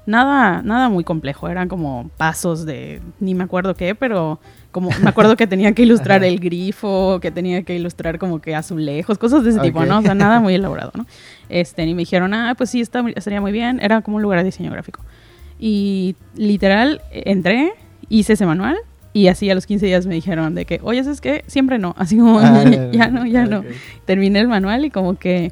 Nada, 0.05 0.61
nada 0.61 0.87
muy 0.89 1.03
complejo, 1.03 1.49
eran 1.49 1.67
como 1.67 2.09
pasos 2.17 2.65
de 2.65 3.01
ni 3.19 3.33
me 3.33 3.43
acuerdo 3.43 3.73
qué, 3.75 3.93
pero 3.95 4.39
como 4.71 4.89
me 5.01 5.09
acuerdo 5.09 5.35
que 5.37 5.47
tenía 5.47 5.71
que 5.73 5.83
ilustrar 5.83 6.23
el 6.23 6.39
grifo, 6.39 7.19
que 7.21 7.31
tenía 7.31 7.63
que 7.63 7.75
ilustrar 7.75 8.19
como 8.19 8.39
que 8.39 8.53
azulejos, 8.55 9.17
cosas 9.17 9.43
de 9.43 9.51
ese 9.51 9.59
tipo, 9.61 9.79
Ok. 9.79 9.85
¿no? 9.87 9.99
O 9.99 10.01
sea, 10.01 10.13
nada 10.13 10.39
muy 10.39 10.53
elaborado, 10.55 10.91
¿no? 10.95 11.05
Este, 11.49 11.83
y 11.85 11.93
me 11.93 11.99
dijeron, 12.01 12.33
ah, 12.33 12.53
pues 12.57 12.69
sí, 12.69 12.81
está, 12.81 13.03
estaría 13.15 13.41
muy 13.41 13.51
bien, 13.51 13.79
era 13.81 14.01
como 14.01 14.17
un 14.17 14.23
lugar 14.23 14.39
de 14.39 14.45
diseño 14.45 14.71
gráfico. 14.71 15.01
Y 15.59 16.15
literal, 16.35 17.01
entré, 17.11 17.71
hice 18.09 18.33
ese 18.33 18.45
manual 18.45 18.77
y 19.13 19.27
así 19.29 19.49
a 19.49 19.55
los 19.55 19.65
15 19.65 19.85
días 19.87 20.05
me 20.05 20.13
dijeron 20.13 20.53
de 20.53 20.65
que, 20.65 20.79
oye, 20.83 21.03
¿sabes 21.03 21.21
qué? 21.21 21.43
Siempre 21.47 21.79
no, 21.79 21.95
así 21.97 22.17
como, 22.17 22.39
Ah, 22.39 22.63
ya 22.91 23.07
no, 23.07 23.25
ya 23.25 23.45
no 23.45 23.59
ok. 23.59 23.65
terminé 24.05 24.39
el 24.39 24.47
manual 24.47 24.85
y 24.85 24.91
como 24.91 25.15
que 25.17 25.51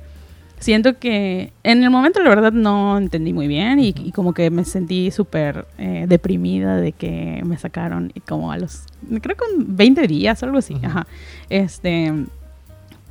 siento 0.59 0.97
que 0.97 1.51
en 1.63 1.83
el 1.83 1.89
momento 1.89 2.21
la 2.23 2.29
verdad 2.29 2.51
no 2.51 2.97
entendí 2.97 3.33
muy 3.33 3.47
bien 3.47 3.79
y, 3.79 3.93
como 4.11 4.33
que 4.33 4.49
me 4.49 4.65
sentí 4.65 5.11
súper 5.11 5.65
eh, 5.77 6.05
deprimida 6.07 6.77
de 6.77 6.91
que 6.91 7.41
me 7.45 7.57
sacaron 7.57 8.11
y 8.15 8.21
como 8.21 8.51
a 8.51 8.57
los, 8.57 8.83
creo 9.21 9.35
que 9.35 9.43
un 9.57 9.75
20 9.75 10.07
días 10.07 10.41
o 10.41 10.45
algo 10.45 10.57
así, 10.57 10.75
ajá. 10.83 11.05
Este, 11.49 12.13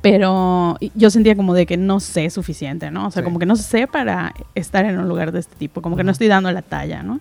pero 0.01 0.77
yo 0.93 1.09
sentía 1.09 1.35
como 1.35 1.53
de 1.53 1.65
que 1.65 1.77
no 1.77 1.99
sé 1.99 2.29
suficiente, 2.29 2.91
¿no? 2.91 3.07
O 3.07 3.11
sea, 3.11 3.21
Sí. 3.21 3.25
como 3.25 3.39
que 3.39 3.45
no 3.45 3.55
sé 3.55 3.87
para 3.87 4.33
estar 4.53 4.85
en 4.85 4.99
un 4.99 5.07
lugar 5.07 5.31
de 5.31 5.39
este 5.39 5.55
tipo, 5.55 5.81
como 5.81 5.95
que 5.95 6.03
no 6.03 6.11
estoy 6.11 6.27
dando 6.27 6.51
la 6.51 6.61
talla, 6.61 7.01
¿no? 7.03 7.19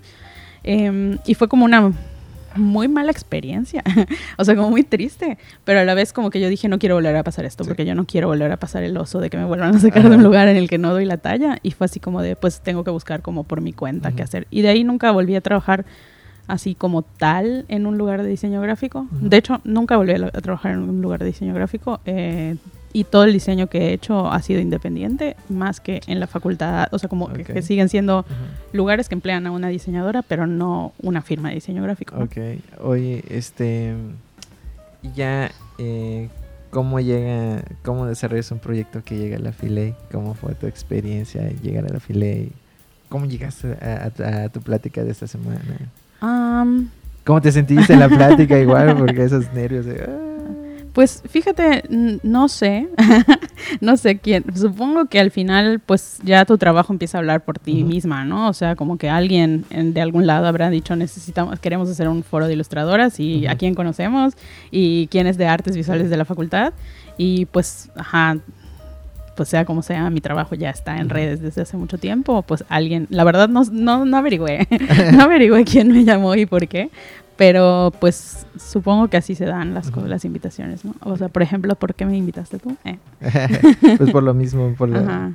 Em, 0.65 1.19
y 1.27 1.35
fue 1.35 1.49
como 1.49 1.65
una 1.65 1.93
muy 2.57 2.89
mala 2.89 3.11
experiencia, 3.11 3.83
o 4.39 4.45
sea, 4.45 4.57
como 4.57 4.71
muy 4.71 4.83
triste, 4.83 5.39
pero 5.65 5.81
a 5.81 5.85
la 5.85 5.95
vez 5.95 6.13
como 6.13 6.31
que 6.31 6.41
yo 6.41 6.49
dije, 6.49 6.69
no 6.69 6.79
quiero 6.79 6.95
volver 6.95 7.17
a 7.17 7.23
pasar 7.23 7.45
esto, 7.45 7.65
porque 7.65 7.85
yo 7.85 7.95
no 7.95 8.07
quiero 8.07 8.29
volver 8.29 8.51
a 8.53 8.57
pasar 8.57 8.83
el 8.83 8.97
oso 8.97 9.21
de 9.21 9.31
que 9.31 9.37
me 9.37 9.45
vuelvan 9.45 9.75
a 9.75 9.79
sacar 9.79 10.09
de 10.09 10.17
un 10.17 10.23
lugar 10.23 10.49
en 10.49 10.57
el 10.57 10.69
que 10.69 10.79
no 10.79 10.93
doy 10.93 11.05
la 11.05 11.19
talla, 11.19 11.59
y 11.63 11.73
fue 11.73 11.87
así 11.87 12.01
como 12.01 12.23
de, 12.23 12.37
pues 12.37 12.61
tengo 12.61 12.85
que 12.85 12.91
buscar 12.91 13.23
como 13.23 13.45
por 13.45 13.61
mi 13.61 13.73
cuenta 13.73 14.13
qué 14.13 14.23
hacer. 14.23 14.47
Y 14.51 14.63
de 14.63 14.69
ahí 14.69 14.85
nunca 14.85 15.11
volví 15.11 15.37
a 15.37 15.41
trabajar 15.41 15.85
así 16.47 16.75
como 16.75 17.03
tal 17.03 17.65
en 17.69 17.87
un 17.87 17.99
lugar 17.99 18.23
de 18.23 18.29
diseño 18.29 18.61
gráfico. 18.61 19.07
De 19.11 19.37
hecho, 19.37 19.61
nunca 19.65 19.97
volví 19.97 20.13
a, 20.13 20.31
trabajar 20.31 20.73
en 20.73 20.81
un 20.81 21.01
lugar 21.01 21.21
de 21.21 21.27
diseño 21.27 21.55
gráfico. 21.55 22.01
Eh, 22.05 22.57
y 22.95 23.03
todo 23.03 23.25
el 23.25 23.33
diseño 23.33 23.67
que 23.67 23.89
he 23.89 23.93
hecho 23.93 24.31
ha 24.31 24.41
sido 24.41 24.61
independiente, 24.61 25.35
más 25.49 25.81
que 25.81 26.01
en 26.07 26.21
la 26.21 26.29
facultad, 26.29 26.87
o 26.93 26.99
sea, 27.01 27.09
como 27.09 27.29
que, 27.29 27.61
siguen 27.61 27.89
siendo 27.89 28.25
lugares 28.73 29.09
que 29.09 29.17
emplean 29.17 29.49
a 29.49 29.51
una 29.51 29.67
diseñadora, 29.67 30.23
pero 30.23 30.47
no 30.47 30.93
una 31.03 31.21
firma 31.21 31.49
de 31.49 31.57
diseño 31.57 31.83
gráfico. 31.83 32.15
Ok, 32.17 32.37
oye, 32.81 33.25
este, 33.29 33.95
ya, 35.17 35.51
eh, 35.79 36.29
¿cómo 36.71 37.01
llega, 37.01 37.65
cómo 37.83 38.07
desarrollas 38.07 38.53
un 38.53 38.61
proyecto 38.61 39.03
que 39.05 39.19
llega 39.19 39.39
a 39.39 39.41
la 39.41 39.51
Filey? 39.51 39.97
¿Cómo 40.13 40.35
fue 40.35 40.55
tu 40.55 40.69
experiencia 40.69 41.51
llegar 41.65 41.87
a 41.87 41.95
la 41.95 41.99
Filey? 41.99 42.53
¿Cómo 43.09 43.27
llegaste 43.27 43.73
a, 43.73 44.49
tu 44.51 44.61
plática 44.61 45.03
de 45.03 45.11
esta 45.11 45.27
semana? 45.27 45.61
¿Cómo 47.25 47.41
te 47.41 47.51
sentiste 47.51 47.93
en 47.93 47.99
la 47.99 48.09
plática 48.09 48.57
igual? 48.61 48.97
Porque 48.97 49.25
esos 49.25 49.53
nervios 49.53 49.85
de... 49.85 50.24
Pues 50.95 51.25
fíjate, 51.29 51.83
no 51.91 52.49
sé, 52.49 52.89
no 53.81 53.97
sé 53.97 54.19
quién. 54.21 54.45
Supongo 54.55 55.07
que 55.07 55.19
al 55.19 55.33
final, 55.33 55.81
pues 55.81 56.21
ya 56.23 56.45
tu 56.45 56.57
trabajo 56.57 56.93
empieza 56.93 57.19
a 57.19 57.21
hablar 57.21 57.45
por 57.45 57.59
ti 57.59 57.83
misma, 57.83 58.25
¿no? 58.25 58.49
O 58.49 58.53
sea, 58.53 58.77
como 58.77 58.97
que 58.97 59.11
alguien 59.11 59.65
de 59.71 60.01
algún 60.01 60.29
lado 60.29 60.47
habrá 60.47 60.71
dicho 60.71 60.95
necesitamos, 60.95 61.59
queremos 61.59 61.91
hacer 61.91 62.09
un 62.09 62.23
foro 62.23 62.47
de 62.47 62.53
ilustradoras 62.53 63.19
y 63.19 63.49
a 63.49 63.57
quién 63.57 63.75
conocemos 63.75 64.35
y 64.71 65.09
quién 65.09 65.27
es 65.27 65.37
de 65.37 65.47
artes 65.47 65.77
visuales 65.77 66.11
de 66.11 66.17
la 66.17 66.25
facultad 66.25 66.73
y 67.19 67.47
pues, 67.47 67.91
ajá, 67.97 68.39
pues 69.35 69.49
sea 69.49 69.65
como 69.65 69.83
sea, 69.83 70.09
mi 70.11 70.21
trabajo 70.21 70.55
ya 70.55 70.71
está 70.71 70.99
en 70.99 71.09
redes 71.09 71.41
desde 71.41 71.63
hace 71.63 71.77
mucho 71.77 71.99
tiempo, 71.99 72.43
pues 72.43 72.65
alguien, 72.69 73.07
la 73.11 73.25
verdad 73.25 73.49
no, 73.49 73.63
no, 73.71 74.05
no 74.05 74.17
averigüé, 74.17 74.67
no 75.13 75.23
averigüé 75.23 75.65
quién 75.65 75.93
me 75.93 76.05
llamó 76.05 76.35
y 76.35 76.47
por 76.47 76.69
qué, 76.69 76.91
pero 77.37 77.93
pues 77.99 78.47
supongo 78.59 79.09
que 79.09 79.17
así 79.17 79.35
se 79.35 79.45
dan 79.45 79.75
las, 79.75 79.95
las 79.97 80.25
invitaciones, 80.25 80.85
¿no? 80.85 80.95
O 81.01 81.17
sea, 81.17 81.29
por 81.29 81.43
ejemplo, 81.43 81.75
¿por 81.75 81.95
qué 81.95 82.07
me 82.07 82.17
invitaste 82.17 82.59
tú? 82.59 82.77
Eh. 82.85 82.99
pues 83.99 84.11
por 84.11 84.23
lo 84.23 84.35
mismo, 84.35 84.75
por 84.77 84.91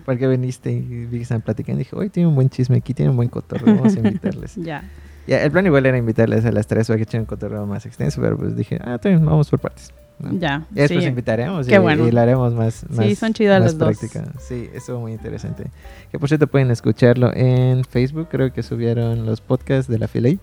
porque 0.06 0.28
viniste 0.28 0.72
y 0.72 1.06
viste 1.06 1.34
a 1.34 1.40
platicar 1.40 1.76
y 1.76 1.80
dije, 1.80 1.96
oye, 1.96 2.10
tiene 2.10 2.28
un 2.28 2.36
buen 2.36 2.50
chisme 2.50 2.78
aquí, 2.78 2.94
tiene 2.94 3.12
un 3.12 3.18
buen 3.18 3.30
cotorreo, 3.30 3.76
vamos 3.76 3.96
a 3.96 4.00
invitarles. 4.08 4.56
ya. 4.56 4.84
Ya, 5.28 5.44
el 5.44 5.52
plan 5.52 5.64
igual 5.66 5.86
era 5.86 5.96
invitarles 5.96 6.44
a 6.46 6.52
las 6.52 6.66
tres 6.66 6.88
para 6.88 6.98
que 6.98 7.04
echen 7.04 7.20
un 7.20 7.26
cotorreo 7.28 7.64
más 7.68 7.86
extenso, 7.86 8.20
pero 8.20 8.36
pues 8.36 8.56
dije, 8.56 8.80
ah, 8.84 8.98
también 8.98 9.24
vamos 9.24 9.48
por 9.50 9.60
partes. 9.60 9.94
Ya. 10.32 10.66
Y 10.72 10.76
después 10.76 11.06
invitaremos 11.06 11.68
y, 11.68 11.72
y, 11.72 12.12
lo 12.12 12.22
haremos 12.22 12.54
más, 12.54 12.86
más 12.90 13.06
Sí, 13.06 13.16
son 13.16 13.34
chidas 13.34 13.62
las 13.62 13.78
dos. 13.78 13.98
Sí, 14.40 14.70
estuvo 14.74 15.00
muy 15.00 15.14
interesante. 15.14 15.66
Que 16.12 16.20
por 16.20 16.28
cierto 16.28 16.48
pueden 16.48 16.72
escucharlo 16.72 17.32
en 17.34 17.84
Facebook, 17.86 18.28
creo 18.30 18.52
que 18.52 18.64
subieron 18.64 19.26
los 19.26 19.42
podcasts 19.42 19.90
de 19.90 19.98
la 19.98 20.08
Filey. 20.08 20.40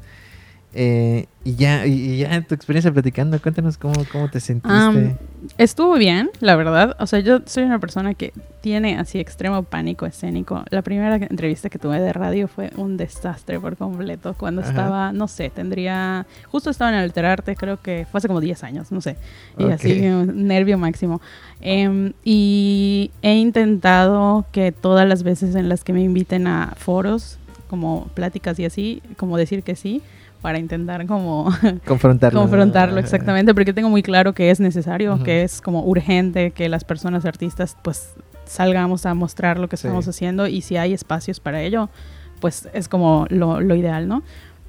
Eh, 0.78 1.24
y 1.42 1.54
ya, 1.54 1.86
y 1.86 2.18
ya 2.18 2.42
tu 2.42 2.54
experiencia 2.54 2.92
platicando, 2.92 3.40
cuéntanos 3.40 3.78
cómo, 3.78 3.94
cómo 4.12 4.28
te 4.28 4.40
sentiste. 4.40 5.16
estuvo 5.56 5.94
bien, 5.94 6.28
la 6.40 6.54
verdad. 6.54 6.94
O 6.98 7.06
sea, 7.06 7.20
yo 7.20 7.40
soy 7.46 7.64
una 7.64 7.78
persona 7.78 8.12
que 8.12 8.34
tiene 8.60 8.98
así 8.98 9.18
extremo 9.18 9.62
pánico 9.62 10.04
escénico. 10.04 10.64
La 10.68 10.82
primera 10.82 11.16
entrevista 11.16 11.70
que 11.70 11.78
tuve 11.78 11.98
de 12.00 12.12
radio 12.12 12.46
fue 12.46 12.72
un 12.76 12.98
desastre 12.98 13.58
por 13.58 13.78
completo. 13.78 14.34
Cuando 14.34 14.60
estaba, 14.60 15.12
no 15.12 15.28
sé, 15.28 15.48
tendría. 15.48 16.26
Justo 16.50 16.68
estaba 16.68 16.90
en 16.90 16.96
Alterarte, 16.96 17.56
creo 17.56 17.80
que 17.80 18.06
fue 18.10 18.18
hace 18.18 18.28
como 18.28 18.42
10 18.42 18.62
años, 18.62 18.92
no 18.92 19.00
sé. 19.00 19.16
Y 19.56 19.70
así, 19.70 19.98
nervio 20.00 20.76
máximo. 20.76 21.22
Em, 21.62 22.12
y 22.22 23.12
he 23.22 23.34
intentado 23.36 24.44
que 24.52 24.72
todas 24.72 25.08
las 25.08 25.22
veces 25.22 25.54
en 25.54 25.70
las 25.70 25.84
que 25.84 25.94
me 25.94 26.02
inviten 26.02 26.46
a 26.48 26.74
foros, 26.76 27.38
como 27.70 28.08
pláticas 28.14 28.58
y 28.58 28.66
así, 28.66 29.02
como 29.16 29.38
decir 29.38 29.62
que 29.62 29.74
sí 29.74 30.02
para 30.46 30.60
intentar 30.60 31.04
como 31.08 31.52
confrontarlo. 31.84 32.40
confrontarlo 32.40 33.00
exactamente, 33.00 33.52
porque 33.52 33.72
tengo 33.72 33.88
muy 33.88 34.04
claro 34.04 34.32
que 34.32 34.52
es 34.52 34.60
necesario, 34.60 35.20
que 35.24 35.42
es 35.42 35.60
como 35.60 35.82
urgente 35.82 36.52
que 36.52 36.68
las 36.68 36.84
personas 36.84 37.24
artistas 37.24 37.76
pues 37.82 38.14
salgamos 38.44 39.06
a 39.06 39.14
mostrar 39.14 39.58
lo 39.58 39.68
que 39.68 39.74
estamos 39.74 40.06
haciendo 40.06 40.46
y 40.46 40.60
si 40.60 40.76
hay 40.76 40.92
espacios 40.92 41.40
para 41.40 41.62
ello, 41.62 41.90
pues 42.38 42.68
es 42.74 42.86
como 42.86 43.26
lo, 43.28 43.60
lo 43.60 43.74
ideal, 43.74 44.06
¿no? 44.06 44.22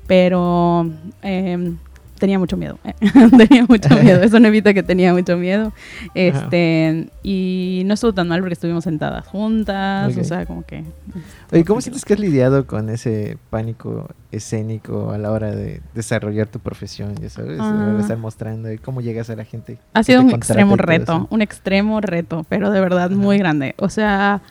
Pero 0.08 0.90
eh, 1.22 1.76
tenía 2.18 2.40
mucho 2.40 2.58
miedo. 2.58 2.78
tenía 3.38 3.66
mucho 3.68 3.90
miedo. 3.90 4.22
Eso 4.22 4.40
no 4.40 4.48
evita 4.48 4.74
que 4.74 4.84
tenía 4.84 5.14
mucho 5.14 5.38
miedo. 5.38 5.74
Este, 6.14 7.10
y 7.24 7.84
no 7.86 7.94
estuvo 7.94 8.14
tan 8.14 8.28
mal 8.28 8.40
porque 8.40 8.54
estuvimos 8.54 8.84
sentadas 8.84 9.26
juntas. 9.28 10.16
O 10.18 10.24
sea, 10.24 10.46
como 10.46 10.64
que. 10.66 10.84
Oye, 11.52 11.64
¿cómo 11.66 11.82
sientes 11.82 12.06
que 12.06 12.14
has 12.14 12.20
lidiado 12.20 12.68
con 12.68 12.90
ese 12.90 13.38
pánico 13.50 14.10
escénico 14.32 15.12
a 15.12 15.18
la 15.18 15.32
hora 15.32 15.52
de 15.52 15.82
desarrollar 15.94 16.48
tu 16.48 16.60
profesión? 16.60 17.16
Ya 17.22 17.30
sabes, 17.30 17.60
ah. 17.62 17.98
estar 18.00 18.18
mostrando 18.18 18.72
y 18.72 18.78
cómo 18.78 19.02
llegas 19.02 19.30
a 19.30 19.36
la 19.36 19.46
gente. 19.46 19.78
Ha 19.94 20.04
sido 20.04 20.22
un 20.22 20.32
extremo 20.32 20.76
reto, 20.76 21.28
un 21.30 21.42
extremo 21.42 22.02
reto, 22.02 22.46
pero 22.50 22.72
de 22.72 22.80
verdad 22.82 23.10
muy 23.12 23.38
grande. 23.38 23.76
O 23.78 23.90
sea 23.90 24.42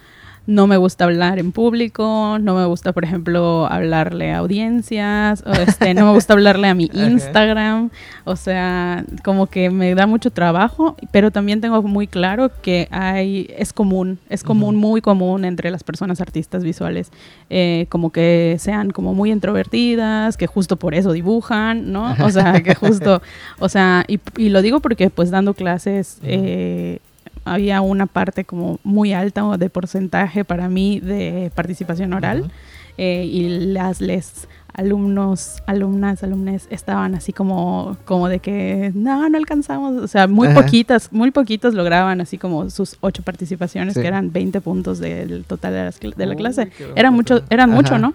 no 0.46 0.66
me 0.66 0.76
gusta 0.76 1.04
hablar 1.04 1.38
en 1.38 1.52
público, 1.52 2.38
no 2.40 2.54
me 2.54 2.64
gusta, 2.66 2.92
por 2.92 3.04
ejemplo, 3.04 3.66
hablarle 3.66 4.32
a 4.32 4.38
audiencias, 4.38 5.42
o 5.44 5.52
este, 5.52 5.92
no 5.94 6.06
me 6.06 6.12
gusta 6.12 6.34
hablarle 6.34 6.68
a 6.68 6.74
mi 6.74 6.84
Instagram, 6.94 7.90
o 8.24 8.36
sea, 8.36 9.04
como 9.24 9.48
que 9.48 9.70
me 9.70 9.94
da 9.94 10.06
mucho 10.06 10.30
trabajo, 10.30 10.96
pero 11.10 11.30
también 11.30 11.60
tengo 11.60 11.82
muy 11.82 12.06
claro 12.06 12.50
que 12.62 12.86
hay, 12.90 13.52
es 13.56 13.72
común, 13.72 14.18
es 14.28 14.44
común, 14.44 14.76
muy 14.76 15.00
común 15.00 15.44
entre 15.44 15.70
las 15.70 15.82
personas 15.82 16.20
artistas 16.20 16.62
visuales, 16.62 17.10
eh, 17.50 17.86
como 17.88 18.10
que 18.10 18.56
sean 18.60 18.90
como 18.90 19.14
muy 19.14 19.32
introvertidas, 19.32 20.36
que 20.36 20.46
justo 20.46 20.76
por 20.76 20.94
eso 20.94 21.12
dibujan, 21.12 21.92
¿no? 21.92 22.14
O 22.22 22.30
sea, 22.30 22.62
que 22.62 22.74
justo, 22.76 23.20
o 23.58 23.68
sea, 23.68 24.04
y, 24.06 24.20
y 24.36 24.50
lo 24.50 24.62
digo 24.62 24.80
porque 24.80 25.10
pues 25.10 25.30
dando 25.30 25.54
clases, 25.54 26.18
eh, 26.22 27.00
había 27.46 27.80
una 27.80 28.06
parte 28.06 28.44
como 28.44 28.78
muy 28.84 29.12
alta 29.12 29.56
de 29.56 29.70
porcentaje 29.70 30.44
para 30.44 30.68
mí 30.68 31.00
de 31.00 31.50
participación 31.54 32.12
oral 32.12 32.50
eh, 32.98 33.24
y 33.24 33.72
las 33.72 34.00
les 34.00 34.48
alumnos, 34.76 35.62
alumnas, 35.66 36.22
alumnes 36.22 36.66
estaban 36.70 37.14
así 37.14 37.32
como, 37.32 37.96
como 38.04 38.28
de 38.28 38.40
que 38.40 38.92
no, 38.94 39.28
no 39.28 39.38
alcanzamos, 39.38 40.02
o 40.02 40.06
sea, 40.06 40.26
muy 40.26 40.48
poquitas, 40.48 41.10
muy 41.12 41.30
poquitos 41.30 41.72
lograban 41.72 42.20
así 42.20 42.36
como 42.36 42.68
sus 42.68 42.98
ocho 43.00 43.22
participaciones, 43.22 43.94
que 43.94 44.06
eran 44.06 44.32
20 44.32 44.60
puntos 44.60 44.98
del 44.98 45.44
total 45.44 45.92
de, 46.16 46.26
la 46.26 46.34
clase. 46.34 46.70
Era 46.94 47.10
mucho, 47.10 47.42
eran 47.48 47.70
mucho, 47.70 47.98
¿no? 47.98 48.12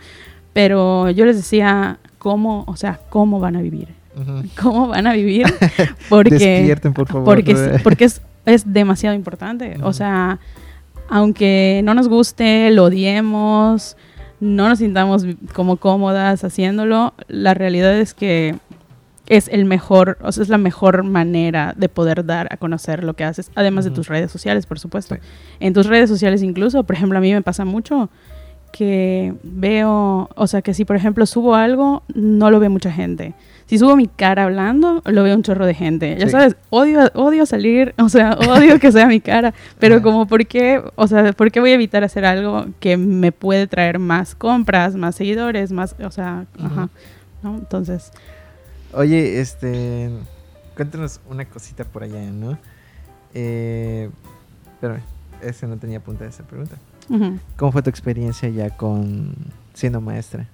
Pero 0.53 1.09
yo 1.09 1.25
les 1.25 1.37
decía, 1.37 1.97
¿cómo, 2.19 2.63
o 2.67 2.75
sea, 2.75 2.99
cómo 3.09 3.39
van 3.39 3.55
a 3.55 3.61
vivir? 3.61 3.87
¿Cómo 4.61 4.87
van 4.89 5.07
a 5.07 5.13
vivir? 5.13 5.45
Porque, 6.09 6.29
Despierten, 6.31 6.93
por 6.93 7.07
favor. 7.07 7.25
Porque, 7.25 7.79
porque 7.83 8.05
es 8.05 8.21
es 8.45 8.71
demasiado 8.71 9.15
importante. 9.15 9.77
O 9.83 9.93
sea, 9.93 10.39
aunque 11.09 11.81
no 11.83 11.93
nos 11.93 12.07
guste, 12.07 12.71
lo 12.71 12.85
odiemos, 12.85 13.97
no 14.39 14.69
nos 14.69 14.79
sintamos 14.79 15.25
como 15.53 15.77
cómodas 15.77 16.43
haciéndolo, 16.43 17.13
la 17.27 17.53
realidad 17.53 17.97
es 17.97 18.13
que 18.13 18.55
es 19.27 19.47
el 19.47 19.65
mejor, 19.65 20.17
o 20.21 20.31
sea, 20.31 20.43
es 20.43 20.49
la 20.49 20.57
mejor 20.57 21.03
manera 21.03 21.73
de 21.77 21.87
poder 21.87 22.25
dar 22.25 22.47
a 22.51 22.57
conocer 22.57 23.03
lo 23.03 23.13
que 23.13 23.23
haces, 23.23 23.51
además 23.55 23.85
de 23.85 23.91
tus 23.91 24.07
redes 24.07 24.31
sociales, 24.31 24.65
por 24.65 24.79
supuesto. 24.79 25.15
En 25.59 25.73
tus 25.73 25.85
redes 25.85 26.09
sociales 26.09 26.41
incluso, 26.43 26.83
por 26.83 26.95
ejemplo, 26.95 27.17
a 27.17 27.21
mí 27.21 27.31
me 27.31 27.41
pasa 27.41 27.63
mucho 27.63 28.09
que 28.73 29.33
veo, 29.43 30.29
o 30.35 30.47
sea, 30.47 30.61
que 30.61 30.73
si 30.73 30.85
por 30.85 30.95
ejemplo 30.95 31.25
subo 31.25 31.55
algo, 31.55 32.03
no 32.13 32.51
lo 32.51 32.59
ve 32.59 32.69
mucha 32.69 32.91
gente 32.91 33.33
si 33.71 33.77
subo 33.77 33.95
mi 33.95 34.07
cara 34.07 34.43
hablando, 34.43 35.01
lo 35.05 35.23
veo 35.23 35.33
un 35.33 35.43
chorro 35.43 35.65
de 35.65 35.73
gente. 35.73 36.17
Ya 36.19 36.27
sabes, 36.27 36.57
odio, 36.71 37.09
odio 37.15 37.45
salir, 37.45 37.95
o 37.97 38.09
sea, 38.09 38.33
odio 38.49 38.77
que 38.81 38.91
sea 38.91 39.07
mi 39.07 39.21
cara, 39.21 39.53
pero 39.79 40.01
como, 40.01 40.27
¿por 40.27 40.45
qué? 40.45 40.83
O 40.95 41.07
sea, 41.07 41.31
¿por 41.31 41.53
qué 41.53 41.61
voy 41.61 41.71
a 41.71 41.75
evitar 41.75 42.03
hacer 42.03 42.25
algo 42.25 42.65
que 42.81 42.97
me 42.97 43.31
puede 43.31 43.67
traer 43.67 43.97
más 43.97 44.35
compras, 44.35 44.95
más 44.95 45.15
seguidores, 45.15 45.71
más, 45.71 45.95
o 46.03 46.11
sea, 46.11 46.47
ajá, 46.61 46.89
¿no? 47.43 47.59
Entonces... 47.59 48.11
Oye, 48.91 49.39
este, 49.39 50.09
cuéntanos 50.75 51.21
una 51.29 51.45
cosita 51.45 51.85
por 51.85 52.03
allá, 52.03 52.19
¿no? 52.29 52.57
Eh, 53.33 54.09
pero 54.81 54.97
ese 55.41 55.65
no 55.65 55.77
tenía 55.77 56.01
punta 56.01 56.25
de 56.25 56.31
esa 56.31 56.43
pregunta. 56.43 56.75
¿Cómo 57.55 57.71
fue 57.71 57.81
tu 57.81 57.89
experiencia 57.89 58.49
ya 58.49 58.69
con 58.69 59.33
siendo 59.73 60.01
maestra? 60.01 60.45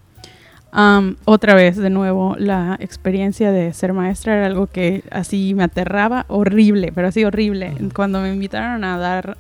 Otra 1.25 1.55
vez, 1.55 1.77
de 1.77 1.89
nuevo, 1.89 2.35
la 2.37 2.77
experiencia 2.79 3.51
de 3.51 3.73
ser 3.73 3.93
maestra 3.93 4.35
era 4.37 4.45
algo 4.45 4.67
que 4.67 5.03
así 5.11 5.53
me 5.53 5.63
aterraba, 5.63 6.25
horrible, 6.27 6.91
pero 6.93 7.07
así 7.07 7.23
horrible. 7.23 7.73
Cuando 7.93 8.21
me 8.21 8.31
invitaron 8.31 8.83
a 8.83 8.97
dar 8.97 9.37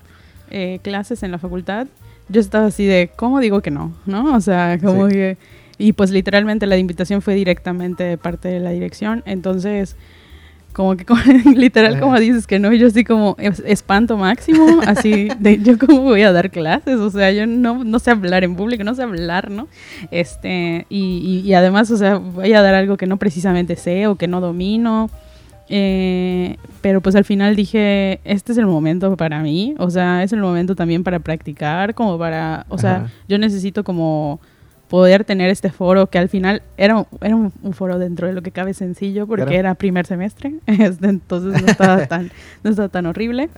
eh, 0.49 0.79
clases 0.81 1.23
en 1.23 1.31
la 1.31 1.37
facultad, 1.37 1.87
yo 2.29 2.41
estaba 2.41 2.67
así 2.67 2.85
de, 2.85 3.11
¿cómo 3.15 3.39
digo 3.39 3.61
que 3.61 3.71
no? 3.71 3.93
¿No? 4.05 4.35
O 4.35 4.41
sea, 4.41 4.79
como 4.81 5.07
que 5.07 5.37
y 5.77 5.93
pues 5.93 6.09
literalmente 6.09 6.65
la 6.65 6.77
invitación 6.77 7.21
fue 7.21 7.35
directamente 7.35 8.03
de 8.03 8.17
parte 8.17 8.47
de 8.47 8.59
la 8.59 8.71
dirección. 8.71 9.21
Entonces, 9.25 9.95
como 10.77 10.95
que 10.95 11.05
literal 11.55 11.99
como 11.99 12.19
dices 12.19 12.45
que 12.45 12.59
no, 12.59 12.71
yo 12.71 12.85
así 12.85 13.03
como 13.03 13.35
espanto 13.39 14.15
máximo, 14.15 14.81
así 14.85 15.27
de 15.39 15.57
yo 15.57 15.79
cómo 15.79 16.01
voy 16.01 16.21
a 16.21 16.31
dar 16.31 16.51
clases, 16.51 16.99
o 16.99 17.09
sea, 17.09 17.31
yo 17.31 17.47
no, 17.47 17.83
no 17.83 17.97
sé 17.97 18.11
hablar 18.11 18.43
en 18.43 18.55
público, 18.55 18.83
no 18.83 18.93
sé 18.93 19.01
hablar, 19.01 19.49
¿no? 19.49 19.67
Este, 20.11 20.85
y, 20.87 21.41
y, 21.43 21.53
además, 21.55 21.89
o 21.89 21.97
sea, 21.97 22.17
voy 22.17 22.53
a 22.53 22.61
dar 22.61 22.75
algo 22.75 22.95
que 22.95 23.07
no 23.07 23.17
precisamente 23.17 23.75
sé 23.75 24.05
o 24.05 24.15
que 24.15 24.27
no 24.27 24.39
domino. 24.39 25.09
Eh, 25.69 26.55
pero 26.79 27.01
pues 27.01 27.15
al 27.15 27.25
final 27.25 27.55
dije, 27.55 28.21
este 28.23 28.53
es 28.53 28.57
el 28.57 28.67
momento 28.67 29.17
para 29.17 29.41
mí, 29.41 29.75
o 29.79 29.89
sea, 29.89 30.23
es 30.23 30.31
el 30.31 30.39
momento 30.39 30.75
también 30.75 31.03
para 31.03 31.19
practicar, 31.19 31.93
como 31.93 32.17
para, 32.17 32.65
o 32.69 32.77
sea, 32.77 33.07
yo 33.27 33.37
necesito 33.37 33.83
como 33.83 34.39
poder 34.87 35.25
tener 35.25 35.49
este 35.49 35.69
foro 35.69 36.07
que 36.07 36.17
al 36.17 36.29
final 36.29 36.61
era, 36.77 37.05
era 37.21 37.35
un, 37.35 37.51
foro 37.73 37.99
dentro 37.99 38.27
de 38.27 38.33
lo 38.33 38.41
que 38.41 38.51
cabe 38.51 38.73
sencillo 38.73 39.27
porque 39.27 39.55
era 39.55 39.75
primer 39.75 40.05
semestre, 40.05 40.55
este, 40.65 41.07
entonces 41.07 41.61
no 41.61 41.67
estaba 41.67 42.05
tan, 42.07 42.31
no 42.63 42.69
estaba 42.69 42.89
tan 42.89 43.05
horrible. 43.05 43.49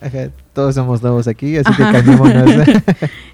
Todos 0.52 0.74
somos 0.74 1.02
nuevos 1.02 1.28
aquí, 1.28 1.56
así 1.56 1.72
que 1.72 1.82
calmémonos. 1.82 2.68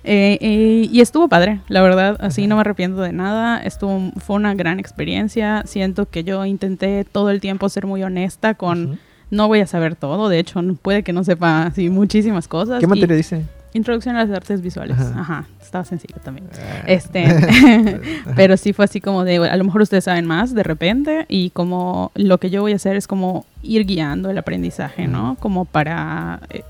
Eh, 0.09 0.39
eh, 0.41 0.89
y 0.89 1.01
estuvo 1.01 1.29
padre, 1.29 1.59
la 1.67 1.83
verdad, 1.83 2.17
así 2.21 2.47
no 2.47 2.55
me 2.55 2.61
arrepiento 2.61 3.03
de 3.03 3.13
nada, 3.13 3.59
estuvo, 3.59 4.13
fue 4.19 4.37
una 4.37 4.55
gran 4.55 4.79
experiencia, 4.79 5.65
siento 5.67 6.09
que 6.09 6.23
yo 6.23 6.45
intenté 6.45 7.05
todo 7.05 7.31
el 7.31 7.41
tiempo 7.41 7.69
ser 7.69 7.87
muy 7.87 8.05
honesta 8.05 8.55
con... 8.55 9.01
No 9.29 9.49
voy 9.49 9.59
a 9.59 9.67
saber 9.67 9.97
todo, 9.97 10.29
de 10.29 10.39
hecho, 10.39 10.63
puede 10.81 11.03
que 11.03 11.13
no 11.13 11.25
sepa 11.25 11.65
así 11.65 11.91
muchísimas 11.91 12.47
cosas. 12.47 12.79
¿Qué 12.79 12.87
materia 12.87 13.17
dice? 13.17 13.43
Introducción 13.77 14.17
a 14.17 14.25
las 14.25 14.35
artes 14.35 14.63
visuales. 14.63 14.99
Ajá, 14.99 15.47
estaba 15.61 15.85
sencillo 15.85 16.17
también. 16.25 16.49
Ah. 16.55 16.85
Este, 16.87 17.27
pero 18.37 18.57
sí 18.57 18.73
fue 18.73 18.87
así 18.87 19.03
como 19.03 19.23
de, 19.25 19.37
a 19.37 19.57
lo 19.57 19.65
mejor 19.65 19.83
ustedes 19.83 20.05
saben 20.05 20.25
más 20.25 20.55
de 20.55 20.63
repente 20.63 21.27
y 21.29 21.51
como 21.51 22.11
lo 22.15 22.39
que 22.39 22.49
yo 22.49 22.63
voy 22.63 22.73
a 22.73 22.77
hacer 22.77 22.97
es 22.97 23.07
como 23.07 23.45
ir 23.63 23.85
guiando 23.85 24.31
el 24.31 24.39
aprendizaje, 24.39 25.09
¿no? 25.09 25.37
Como 25.41 25.67
para, 25.67 26.41
eh, 26.49 26.63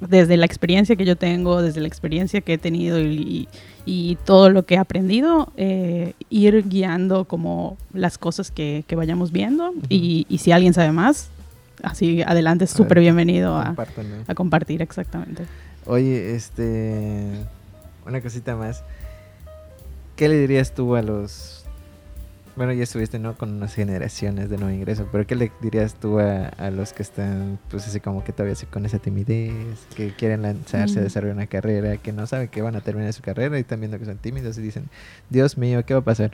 desde 0.00 0.38
la 0.38 0.46
experiencia 0.46 0.96
que 0.96 1.04
yo 1.04 1.16
tengo, 1.16 1.60
desde 1.60 1.82
la 1.82 1.88
experiencia 1.88 2.40
que 2.40 2.54
he 2.54 2.58
tenido 2.58 3.00
y, 3.00 3.48
y 3.84 4.16
todo 4.24 4.48
lo 4.48 4.64
que 4.64 4.76
he 4.76 4.78
aprendido, 4.78 5.52
eh, 5.58 6.14
ir 6.30 6.66
guiando 6.66 7.26
como 7.26 7.76
las 7.92 8.16
cosas 8.16 8.50
que, 8.50 8.84
que 8.86 8.96
vayamos 8.96 9.30
viendo 9.30 9.74
y, 9.90 10.24
y 10.30 10.38
si 10.38 10.52
alguien 10.52 10.72
sabe 10.72 10.92
más, 10.92 11.28
así 11.82 12.22
adelante, 12.22 12.66
súper 12.66 13.00
bienvenido 13.00 13.56
a, 13.56 13.74
a 14.26 14.34
compartir 14.34 14.80
exactamente. 14.80 15.44
Oye, 15.86 16.34
este. 16.34 17.24
Una 18.04 18.20
cosita 18.20 18.56
más. 18.56 18.82
¿Qué 20.16 20.28
le 20.28 20.38
dirías 20.38 20.72
tú 20.72 20.96
a 20.96 21.02
los. 21.02 21.64
Bueno, 22.56 22.72
ya 22.72 22.84
estuviste, 22.84 23.18
¿no? 23.18 23.36
Con 23.36 23.52
unas 23.52 23.74
generaciones 23.74 24.48
de 24.48 24.56
nuevo 24.56 24.74
ingreso, 24.74 25.06
pero 25.12 25.26
¿qué 25.26 25.36
le 25.36 25.52
dirías 25.60 25.94
tú 25.94 26.18
a, 26.18 26.70
los 26.70 26.94
que 26.94 27.02
están, 27.02 27.58
pues 27.68 27.86
así 27.86 28.00
como 28.00 28.24
que 28.24 28.32
todavía 28.32 28.56
con 28.70 28.86
esa 28.86 28.98
timidez, 28.98 29.86
que 29.94 30.14
quieren 30.14 30.40
lanzarse 30.40 30.98
a 30.98 31.02
mm. 31.02 31.04
desarrollar 31.04 31.36
una 31.36 31.46
carrera, 31.48 31.98
que 31.98 32.12
no 32.12 32.26
saben 32.26 32.48
que 32.48 32.62
van 32.62 32.74
a 32.74 32.80
terminar 32.80 33.12
su 33.12 33.20
carrera 33.20 33.58
y 33.58 33.60
están 33.60 33.80
viendo 33.80 33.98
que 33.98 34.06
son 34.06 34.16
tímidos 34.16 34.56
y 34.56 34.62
dicen, 34.62 34.88
Dios 35.28 35.58
mío, 35.58 35.84
¿qué 35.84 35.92
va 35.92 36.00
a 36.00 36.04
pasar? 36.04 36.30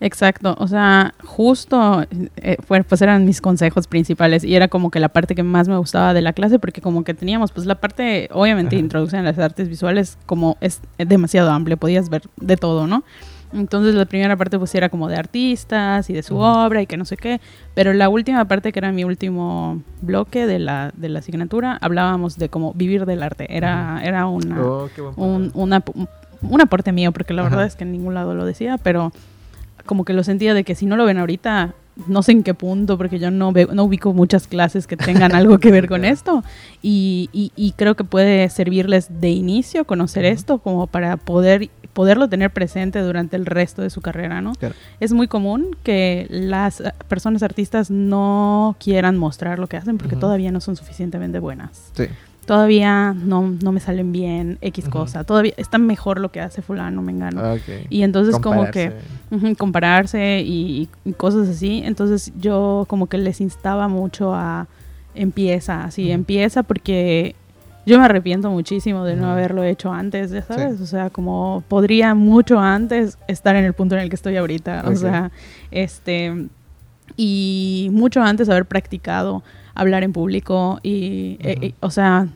Exacto, 0.00 0.56
o 0.58 0.66
sea, 0.66 1.14
justo 1.24 2.06
eh, 2.36 2.56
pues 2.66 3.02
eran 3.02 3.26
mis 3.26 3.42
consejos 3.42 3.86
principales 3.86 4.44
y 4.44 4.54
era 4.54 4.68
como 4.68 4.90
que 4.90 4.98
la 4.98 5.10
parte 5.10 5.34
que 5.34 5.42
más 5.42 5.68
me 5.68 5.76
gustaba 5.76 6.14
de 6.14 6.22
la 6.22 6.32
clase 6.32 6.58
porque 6.58 6.80
como 6.80 7.04
que 7.04 7.12
teníamos 7.12 7.52
pues 7.52 7.66
la 7.66 7.74
parte, 7.74 8.28
obviamente, 8.32 8.76
introducción 8.76 9.20
a 9.20 9.24
las 9.24 9.38
artes 9.38 9.68
visuales 9.68 10.16
como 10.24 10.56
es 10.62 10.80
demasiado 10.96 11.50
amplia, 11.50 11.76
podías 11.76 12.08
ver 12.08 12.22
de 12.36 12.56
todo, 12.56 12.86
¿no? 12.86 13.04
Entonces 13.52 13.94
la 13.94 14.04
primera 14.04 14.36
parte 14.36 14.58
pues 14.58 14.74
era 14.74 14.88
como 14.88 15.08
de 15.08 15.16
artistas 15.16 16.08
y 16.08 16.12
de 16.12 16.22
su 16.22 16.36
obra 16.36 16.82
y 16.82 16.86
que 16.86 16.96
no 16.96 17.04
sé 17.04 17.16
qué, 17.16 17.40
pero 17.74 17.92
la 17.92 18.08
última 18.08 18.44
parte 18.46 18.72
que 18.72 18.78
era 18.78 18.92
mi 18.92 19.04
último 19.04 19.82
bloque 20.00 20.46
de 20.46 20.60
la, 20.60 20.92
de 20.96 21.08
la 21.08 21.18
asignatura, 21.18 21.76
hablábamos 21.80 22.38
de 22.38 22.48
cómo 22.48 22.72
vivir 22.74 23.06
del 23.06 23.22
arte, 23.22 23.54
era, 23.54 24.00
era 24.04 24.26
una, 24.26 24.62
oh, 24.62 24.88
un, 25.16 25.50
una, 25.54 25.82
un 26.42 26.60
aporte 26.60 26.92
mío 26.92 27.12
porque 27.12 27.34
la 27.34 27.42
verdad 27.42 27.64
es 27.64 27.74
que 27.74 27.84
en 27.84 27.92
ningún 27.92 28.14
lado 28.14 28.34
lo 28.34 28.44
decía, 28.44 28.78
pero 28.78 29.12
como 29.86 30.04
que 30.04 30.12
lo 30.12 30.24
sentía 30.24 30.54
de 30.54 30.64
que 30.64 30.74
si 30.74 30.86
no 30.86 30.96
lo 30.96 31.04
ven 31.04 31.18
ahorita, 31.18 31.74
no 32.06 32.22
sé 32.22 32.32
en 32.32 32.42
qué 32.42 32.54
punto, 32.54 32.96
porque 32.96 33.18
yo 33.18 33.30
no, 33.30 33.52
veo, 33.52 33.68
no 33.72 33.84
ubico 33.84 34.12
muchas 34.12 34.46
clases 34.46 34.86
que 34.86 34.96
tengan 34.96 35.34
algo 35.34 35.58
que 35.58 35.70
ver 35.70 35.88
con 35.88 36.04
esto. 36.06 36.42
Y, 36.82 37.28
y, 37.32 37.72
creo 37.72 37.94
que 37.94 38.04
puede 38.04 38.48
servirles 38.48 39.20
de 39.20 39.30
inicio 39.30 39.84
conocer 39.84 40.24
esto 40.24 40.58
como 40.58 40.86
para 40.86 41.16
poder 41.16 41.70
poderlo 41.92 42.28
tener 42.28 42.50
presente 42.50 43.00
durante 43.00 43.36
el 43.36 43.46
resto 43.46 43.82
de 43.82 43.90
su 43.90 44.00
carrera, 44.00 44.40
¿no? 44.40 44.52
Es 45.00 45.12
muy 45.12 45.26
común 45.26 45.76
que 45.82 46.26
las 46.30 46.82
personas 47.08 47.42
artistas 47.42 47.90
no 47.90 48.76
quieran 48.78 49.16
mostrar 49.16 49.58
lo 49.58 49.66
que 49.66 49.76
hacen 49.76 49.98
porque 49.98 50.14
todavía 50.14 50.52
no 50.52 50.60
son 50.60 50.76
suficientemente 50.76 51.40
buenas. 51.40 51.90
Sí 51.94 52.04
todavía 52.46 53.12
no, 53.12 53.56
no 53.62 53.72
me 53.72 53.80
salen 53.80 54.12
bien 54.12 54.58
X 54.60 54.88
cosa, 54.88 55.24
todavía 55.24 55.52
está 55.56 55.78
mejor 55.78 56.20
lo 56.20 56.30
que 56.30 56.40
hace 56.40 56.62
fulano, 56.62 57.02
me 57.02 57.12
engano. 57.12 57.40
Ah, 57.42 57.56
y 57.88 58.02
entonces 58.02 58.38
como 58.38 58.70
que 58.70 58.92
compararse. 59.58 60.42
y, 60.44 60.88
cosas 61.16 61.48
así, 61.48 61.82
entonces 61.84 62.32
yo 62.40 62.84
como 62.88 63.08
que 63.08 63.18
les 63.18 63.40
instaba 63.40 63.88
mucho 63.88 64.34
a 64.34 64.68
empieza, 65.14 65.84
así, 65.84 66.10
empieza 66.10 66.62
porque 66.62 67.34
yo 67.86 67.98
me 67.98 68.04
arrepiento 68.04 68.50
muchísimo 68.50 69.04
de 69.04 69.16
no 69.16 69.30
haberlo 69.30 69.64
hecho 69.64 69.92
antes, 69.92 70.30
ya 70.30 70.42
sabes, 70.42 70.80
o 70.80 70.86
sea, 70.86 71.10
como 71.10 71.64
podría 71.68 72.14
mucho 72.14 72.60
antes 72.60 73.18
estar 73.26 73.56
en 73.56 73.64
el 73.64 73.72
punto 73.72 73.96
en 73.96 74.02
el 74.02 74.08
que 74.10 74.16
estoy 74.16 74.36
ahorita, 74.36 74.84
o 74.86 74.94
sea, 74.94 75.30
este, 75.70 76.48
y 77.16 77.88
mucho 77.92 78.22
antes 78.22 78.48
haber 78.48 78.66
practicado 78.66 79.42
hablar 79.74 80.02
en 80.02 80.12
público 80.12 80.80
y, 80.82 81.36
eh, 81.40 81.74
o 81.80 81.90
sea, 81.90 82.28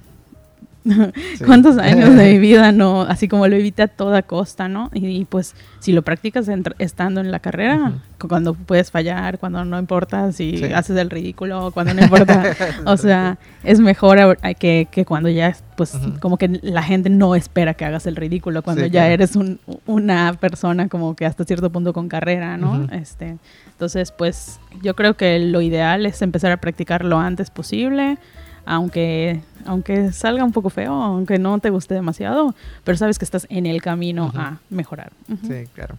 ¿Cuántos 1.46 1.78
años 1.78 2.14
de 2.14 2.32
mi 2.32 2.38
vida 2.38 2.70
no? 2.70 3.02
Así 3.02 3.26
como 3.26 3.48
lo 3.48 3.56
evité 3.56 3.82
a 3.82 3.88
toda 3.88 4.22
costa, 4.22 4.68
¿no? 4.68 4.90
Y, 4.92 5.24
pues 5.24 5.54
si 5.80 5.92
lo 5.92 6.02
practicas 6.02 6.48
estando 6.78 7.20
en 7.20 7.30
la 7.30 7.38
carrera, 7.38 7.92
cuando 8.28 8.54
puedes 8.54 8.90
fallar, 8.90 9.38
cuando 9.38 9.64
no 9.64 9.78
importa 9.78 10.32
si 10.32 10.62
haces 10.72 10.96
el 10.96 11.10
ridículo, 11.10 11.70
cuando 11.72 11.94
no 11.94 12.02
importa, 12.02 12.54
o 12.86 12.96
sea, 12.96 13.38
es 13.62 13.80
mejor 13.80 14.38
que, 14.58 14.88
que 14.90 15.04
cuando 15.04 15.28
ya, 15.30 15.56
pues 15.76 15.98
como 16.20 16.36
que 16.36 16.48
la 16.62 16.82
gente 16.82 17.08
no 17.08 17.34
espera 17.34 17.74
que 17.74 17.84
hagas 17.84 18.06
el 18.06 18.16
ridículo, 18.16 18.62
cuando 18.62 18.84
ya 18.86 19.08
eres 19.08 19.36
un, 19.36 19.60
una 19.86 20.34
persona 20.34 20.88
como 20.88 21.16
que 21.16 21.24
hasta 21.24 21.44
cierto 21.44 21.70
punto 21.70 21.92
con 21.92 22.08
carrera, 22.08 22.56
¿no? 22.58 22.86
este, 22.92 23.38
entonces, 23.74 24.12
pues 24.12 24.58
yo 24.82 24.94
creo 24.94 25.14
que 25.14 25.38
lo 25.38 25.60
ideal 25.60 26.06
es 26.06 26.22
empezar 26.22 26.52
a 26.52 26.56
practicar 26.56 27.04
lo 27.04 27.18
antes 27.18 27.50
posible 27.50 28.18
aunque, 28.66 29.40
aunque 29.66 30.12
salga 30.12 30.44
un 30.44 30.52
poco 30.52 30.70
feo, 30.70 30.92
aunque 30.92 31.38
no 31.38 31.58
te 31.58 31.70
guste 31.70 31.94
demasiado, 31.94 32.54
pero 32.84 32.96
sabes 32.96 33.18
que 33.18 33.24
estás 33.24 33.46
en 33.50 33.66
el 33.66 33.82
camino 33.82 34.32
a 34.34 34.58
mejorar. 34.70 35.12
Sí, 35.42 35.66
claro. 35.74 35.96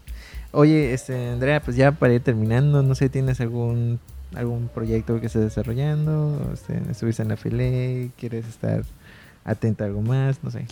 Oye, 0.51 0.93
este, 0.93 1.31
Andrea, 1.31 1.59
pues 1.59 1.77
ya 1.77 1.91
para 1.91 2.13
ir 2.13 2.21
terminando, 2.21 2.81
no 2.81 2.95
sé, 2.95 3.09
¿tienes 3.09 3.41
algún 3.41 3.99
algún 4.35 4.67
proyecto 4.67 5.19
que 5.19 5.27
estés 5.27 5.43
desarrollando? 5.43 6.51
Este, 6.53 6.81
¿Estuviste 6.89 7.21
en 7.21 7.29
la 7.29 7.37
file? 7.37 8.09
¿Quieres 8.17 8.47
estar 8.47 8.83
atenta 9.45 9.83
a 9.83 9.87
algo 9.87 10.01
más, 10.01 10.43
no 10.43 10.49
sé. 10.49 10.65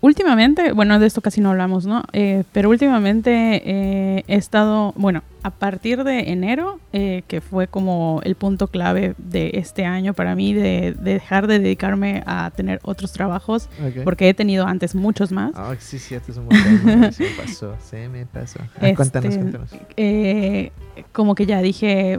últimamente, 0.00 0.72
bueno, 0.72 0.98
de 0.98 1.06
esto 1.06 1.20
casi 1.20 1.40
no 1.40 1.50
hablamos, 1.50 1.86
¿no? 1.86 2.02
Eh, 2.12 2.42
pero 2.52 2.68
últimamente 2.68 3.62
eh, 3.64 4.24
he 4.26 4.34
estado, 4.34 4.92
bueno, 4.96 5.22
a 5.44 5.50
partir 5.50 6.04
de 6.04 6.32
enero, 6.32 6.80
eh, 6.94 7.22
que 7.28 7.42
fue 7.42 7.68
como 7.68 8.22
el 8.24 8.34
punto 8.34 8.68
clave 8.68 9.14
de 9.18 9.50
este 9.54 9.84
año 9.84 10.14
para 10.14 10.34
mí, 10.34 10.54
de, 10.54 10.96
dejar 10.98 11.46
de 11.46 11.58
dedicarme 11.58 12.22
a 12.24 12.50
tener 12.50 12.80
otros 12.82 13.12
trabajos, 13.12 13.68
porque 14.04 14.30
he 14.30 14.32
tenido 14.32 14.66
antes 14.66 14.94
muchos 14.94 15.32
más. 15.32 15.52
Ah, 15.54 15.74
sí, 15.78 15.98
sí, 15.98 16.14
es 16.14 16.36
un 16.38 16.46
montón. 16.46 17.12
se 17.12 17.24
me 17.24 17.30
pasó, 17.36 17.76
se 17.78 18.08
me 18.08 18.24
pasó. 18.24 18.58
Ah, 18.80 18.94
cuéntanos, 18.96 19.34
este, 19.34 19.40
cuéntanos. 19.40 19.70
como 21.12 21.34
que 21.34 21.44
ya 21.44 21.60
dije, 21.60 22.18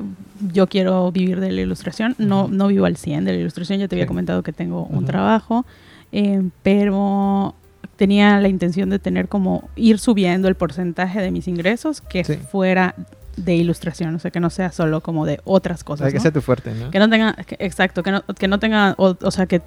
yo 0.54 0.68
quiero 0.68 1.12
vivir 1.12 1.40
de 1.40 1.52
la 1.52 1.62
ilustración, 1.62 2.14
no, 2.20 2.48
no 2.48 2.68
vivo 2.68 2.86
al 2.86 2.96
100 2.96 3.26
de 3.26 3.34
la 3.34 3.40
ilustración, 3.40 3.80
ya 3.80 3.88
te 3.88 3.96
había 3.96 4.06
comentado 4.06 4.44
que 4.44 4.54
tengo 4.54 4.86
un 4.86 5.04
trabajo, 5.06 5.66
eh, 6.12 6.44
pero 6.62 7.56
tenía 7.96 8.40
la 8.40 8.48
intención 8.48 8.90
de 8.90 9.00
tener 9.00 9.28
como 9.28 9.70
ir 9.76 10.00
subiendo 10.00 10.48
el 10.48 10.56
porcentaje 10.56 11.22
de 11.22 11.32
mis 11.32 11.48
ingresos 11.48 12.02
que 12.02 12.24
fuera 12.24 12.96
de 13.38 13.56
ilustración, 13.56 14.16
o 14.16 14.20
sea, 14.20 14.32
que 14.32 14.40
no 14.40 14.50
sea 14.50 14.72
solo 14.72 15.02
como 15.02 15.26
de 15.26 15.40
otras 15.44 15.84
cosas. 15.84 16.12
que 16.12 16.20
sea 16.20 16.32
tu 16.32 16.42
fuerte, 16.42 16.74
¿no? 16.74 16.90
Que 16.92 17.00
no 17.00 17.10
tenga, 17.10 17.36
exacto, 17.60 18.04
que 18.04 18.12
no, 18.12 18.24
que 18.24 18.48
no 18.48 18.60
tenga, 18.60 18.96
o, 18.98 19.32
sea, 19.32 19.46
que 19.46 19.62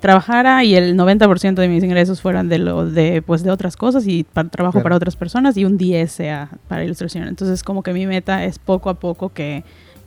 trabajara 0.00 0.64
y 0.64 0.74
el 0.74 0.96
90% 0.96 1.54
de 1.54 1.68
mis 1.68 1.84
ingresos 1.84 2.20
fueran 2.20 2.48
de 2.48 2.58
lo 2.58 2.86
de 2.86 3.22
pues 3.22 3.42
de 3.42 3.50
otras 3.50 3.76
cosas 3.76 4.06
y 4.06 4.24
para, 4.24 4.48
trabajo 4.48 4.82
para 4.82 4.96
otras 4.96 5.14
personas 5.14 5.56
y 5.58 5.64
un 5.64 5.76
10 5.76 6.10
sea 6.10 6.50
para 6.68 6.84
ilustración. 6.84 7.28
Entonces, 7.28 7.62
como 7.62 7.82
que 7.82 7.92
mi 7.92 8.06
meta 8.06 8.44
es 8.44 8.58
poco 8.58 8.90
a 8.90 8.94
poco 8.94 9.28
que 9.32 9.62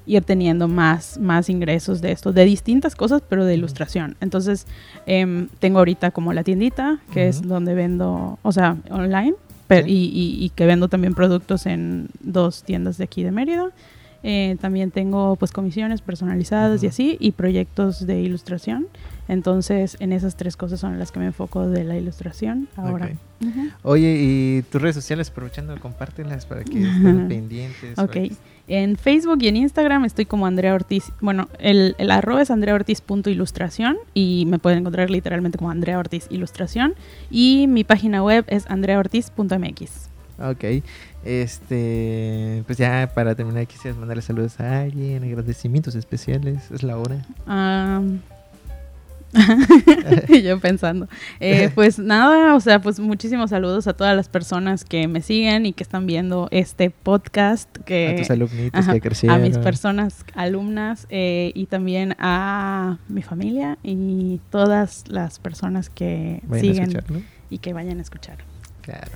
ir 0.05 0.23
teniendo 0.23 0.67
más, 0.67 1.17
más 1.19 1.49
ingresos 1.49 2.01
de 2.01 2.11
esto, 2.11 2.33
de 2.33 2.45
distintas 2.45 2.95
cosas, 2.95 3.21
pero 3.27 3.45
de 3.45 3.53
ilustración. 3.55 4.15
Entonces, 4.21 4.67
em, 5.05 5.47
tengo 5.59 5.79
ahorita 5.79 6.11
como 6.11 6.33
la 6.33 6.43
tiendita, 6.43 6.99
que 7.13 7.27
es 7.27 7.41
donde 7.41 7.73
vendo, 7.73 8.37
o 8.41 8.51
sea, 8.51 8.77
online, 8.89 9.33
Pe- 9.67 9.83
Sí. 9.83 9.89
y, 9.91 9.93
y- 10.41 10.45
y 10.45 10.49
que 10.49 10.65
vendo 10.65 10.89
también 10.89 11.13
productos 11.13 11.65
en 11.65 12.09
dos 12.19 12.63
tiendas 12.63 12.97
de 12.97 13.05
aquí 13.05 13.23
de 13.23 13.31
Mérida. 13.31 13.69
Eh, 14.25 14.55
también 14.61 14.91
tengo 14.91 15.35
pues 15.37 15.51
comisiones 15.51 16.01
personalizadas 16.01 16.81
y 16.83 16.87
Ujú. 16.87 16.93
así 16.93 17.17
y 17.19 17.31
proyectos 17.31 18.05
de 18.05 18.21
ilustración. 18.21 18.87
Entonces 19.27 19.97
en 19.99 20.11
esas 20.13 20.35
tres 20.35 20.55
cosas 20.57 20.79
son 20.79 20.99
las 20.99 21.11
que 21.11 21.19
me 21.19 21.25
enfoco 21.27 21.67
de 21.67 21.83
la 21.85 21.97
ilustración 21.97 22.67
ahora. 22.75 23.05
Ok. 23.41 23.47
Ujú. 23.47 23.67
Oye, 23.83 24.15
y 24.21 24.61
tus 24.71 24.81
redes 24.81 24.95
sociales, 24.95 25.29
aprovechando, 25.29 25.77
compártelas 25.79 26.45
para 26.45 26.63
que 26.63 26.81
estén 26.83 27.27
pendientes. 27.29 27.97
Ok. 27.97 28.17
En 28.67 28.95
Facebook 28.95 29.39
y 29.41 29.47
en 29.49 29.57
Instagram 29.57 30.05
estoy 30.05 30.25
como 30.25 30.45
Andrea 30.45 30.73
Ortiz. 30.73 31.11
Bueno, 31.19 31.49
el, 31.59 31.95
el 31.97 32.11
arroba 32.11 32.41
es 32.41 32.51
andreaortiz.ilustración 32.51 33.97
y 34.13 34.45
me 34.47 34.59
pueden 34.59 34.79
encontrar 34.79 35.09
literalmente 35.09 35.57
como 35.57 35.69
Andrea 35.69 35.99
Ortiz 35.99 36.27
Ilustración. 36.29 36.95
Y 37.29 37.67
mi 37.67 37.83
página 37.83 38.23
web 38.23 38.45
es 38.47 38.69
andreaortiz.mx. 38.69 40.09
Ok, 40.39 40.83
este, 41.23 42.63
pues 42.65 42.77
ya 42.77 43.11
para 43.13 43.35
terminar 43.35 43.67
quisieras 43.67 43.99
mandarle 43.99 44.23
saludos 44.23 44.59
a 44.59 44.81
alguien, 44.81 45.23
agradecimientos 45.23 45.95
especiales, 45.95 46.71
es 46.71 46.83
la 46.83 46.97
hora. 46.97 47.23
Yo 50.43 50.59
pensando. 50.59 51.07
Eh, 51.39 51.69
pues 51.75 51.99
nada, 51.99 52.55
o 52.55 52.59
sea, 52.59 52.81
pues 52.81 52.99
muchísimos 52.99 53.49
saludos 53.49 53.87
a 53.87 53.93
todas 53.93 54.15
las 54.15 54.29
personas 54.29 54.85
que 54.85 55.07
me 55.07 55.21
siguen 55.21 55.65
y 55.65 55.73
que 55.73 55.83
están 55.83 56.05
viendo 56.05 56.47
este 56.51 56.89
podcast. 56.89 57.69
Que, 57.79 58.09
a 58.09 58.15
tus 58.15 58.29
alumnitos 58.29 58.79
ajá, 58.79 58.93
que 58.93 59.01
crecieron. 59.01 59.37
a 59.37 59.41
mis 59.41 59.57
personas 59.57 60.25
alumnas 60.35 61.07
eh, 61.09 61.51
y 61.55 61.65
también 61.65 62.15
a 62.19 62.99
mi 63.07 63.21
familia 63.21 63.77
y 63.83 64.39
todas 64.49 65.05
las 65.07 65.39
personas 65.39 65.89
que 65.89 66.41
Vayan 66.43 66.89
siguen 66.89 67.25
y 67.49 67.57
que 67.59 67.73
vayan 67.73 67.99
a 67.99 68.01
escuchar. 68.01 68.37
Claro. 68.81 69.11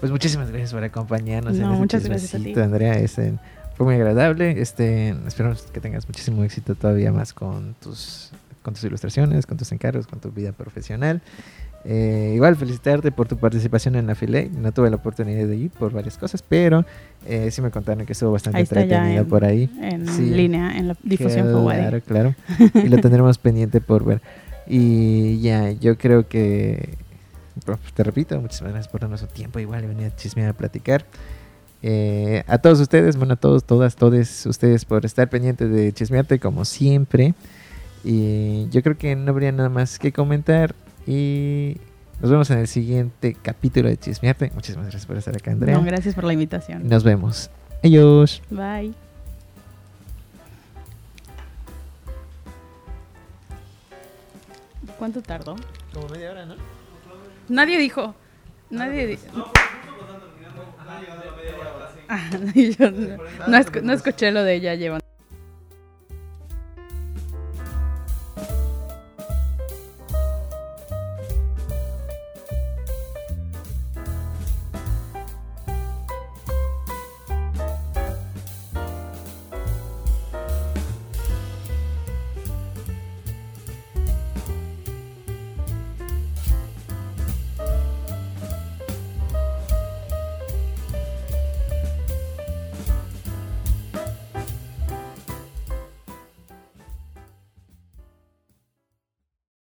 Pues 0.00 0.10
muchísimas 0.10 0.50
gracias 0.50 0.72
por 0.72 0.84
acompañarnos 0.84 1.54
No, 1.54 1.58
en 1.58 1.70
este 1.70 1.78
muchas 1.78 2.04
gracias 2.04 2.34
a 2.34 2.38
ti. 2.38 2.54
Andrea. 2.60 2.98
Este, 2.98 3.34
fue 3.76 3.86
muy 3.86 3.94
agradable. 3.94 4.60
Este, 4.60 5.10
esperamos 5.26 5.62
que 5.62 5.80
tengas 5.80 6.06
muchísimo 6.08 6.44
éxito 6.44 6.74
todavía 6.74 7.12
más 7.12 7.32
con 7.32 7.74
tus, 7.80 8.30
con 8.64 8.74
tus 8.74 8.82
ilustraciones, 8.82 9.46
con 9.46 9.56
tus 9.56 9.70
encargos, 9.70 10.08
con 10.08 10.18
tu 10.18 10.32
vida 10.32 10.50
profesional. 10.50 11.20
Eh, 11.86 12.32
igual 12.34 12.56
felicitarte 12.56 13.12
por 13.12 13.28
tu 13.28 13.36
participación 13.36 13.94
en 13.96 14.06
la 14.06 14.14
FILE. 14.14 14.48
No 14.58 14.72
tuve 14.72 14.88
la 14.88 14.96
oportunidad 14.96 15.46
de 15.46 15.54
ir 15.56 15.70
por 15.70 15.92
varias 15.92 16.16
cosas, 16.16 16.42
pero 16.42 16.84
eh, 17.26 17.50
sí 17.50 17.60
me 17.60 17.70
contaron 17.70 18.06
que 18.06 18.14
estuvo 18.14 18.32
bastante 18.32 18.56
Ahí 18.56 18.62
está 18.62 18.76
ya 18.76 18.82
entretenido 18.84 19.22
en- 19.22 19.28
por 19.28 19.44
ahí. 19.44 19.70
En 19.82 20.08
Sí. 20.08 20.22
línea, 20.30 20.76
en 20.78 20.88
la 20.88 20.96
difusión. 21.02 21.46
Claro, 21.62 22.00
claro. 22.00 22.34
Y 22.74 22.88
lo 22.88 22.98
tendremos 22.98 23.36
pendiente 23.38 23.82
por 23.82 24.02
ver. 24.04 24.22
Y 24.66 25.40
ya, 25.42 25.72
yo 25.72 25.98
creo 25.98 26.26
que, 26.26 26.96
pues, 27.66 27.78
te 27.94 28.02
repito, 28.02 28.40
muchísimas 28.40 28.72
gracias 28.72 28.90
por 28.90 29.02
darnos 29.02 29.20
su 29.20 29.26
tiempo 29.26 29.58
igual 29.58 29.84
y 29.84 29.88
venir 29.88 30.06
a 30.06 30.16
chismear 30.16 30.48
a 30.48 30.52
platicar. 30.54 31.04
Eh, 31.82 32.44
a 32.46 32.56
todos 32.56 32.80
ustedes, 32.80 33.16
bueno, 33.18 33.34
a 33.34 33.36
todos, 33.36 33.62
todas, 33.64 33.94
todos 33.94 34.46
ustedes 34.46 34.86
por 34.86 35.04
estar 35.04 35.28
pendientes 35.28 35.70
de 35.70 35.92
Chismearte 35.92 36.38
como 36.38 36.64
siempre. 36.64 37.34
Y 38.04 38.68
yo 38.68 38.82
creo 38.82 38.96
que 38.98 39.16
no 39.16 39.30
habría 39.30 39.50
nada 39.52 39.68
más 39.70 39.98
que 39.98 40.12
comentar. 40.12 40.74
Y 41.06 41.78
nos 42.20 42.30
vemos 42.30 42.50
en 42.50 42.58
el 42.58 42.68
siguiente 42.68 43.36
capítulo 43.40 43.88
de 43.88 43.96
Chismearte. 43.96 44.50
Muchísimas 44.54 44.84
gracias 44.86 45.06
por 45.06 45.16
estar 45.16 45.34
acá, 45.36 45.50
Andrea. 45.52 45.74
No, 45.76 45.82
gracias 45.84 46.14
por 46.14 46.24
la 46.24 46.32
invitación. 46.32 46.86
Nos 46.88 47.02
vemos. 47.04 47.50
Adiós. 47.82 48.42
Bye. 48.50 48.92
¿Cuánto 54.98 55.22
tardó? 55.22 55.56
Como 55.92 56.08
media 56.08 56.30
hora, 56.32 56.46
¿no? 56.46 56.54
Nadie 57.48 57.78
dijo. 57.78 58.14
Nadie 58.70 59.06
dijo. 59.06 59.24
Ah, 62.08 62.20
no, 62.32 62.38
no 63.48 63.56
escu- 63.58 63.82
no 63.82 63.92
escuché 63.92 64.30
lo 64.30 64.42
de 64.44 64.54
ella 64.54 64.74
llevan. 64.74 65.00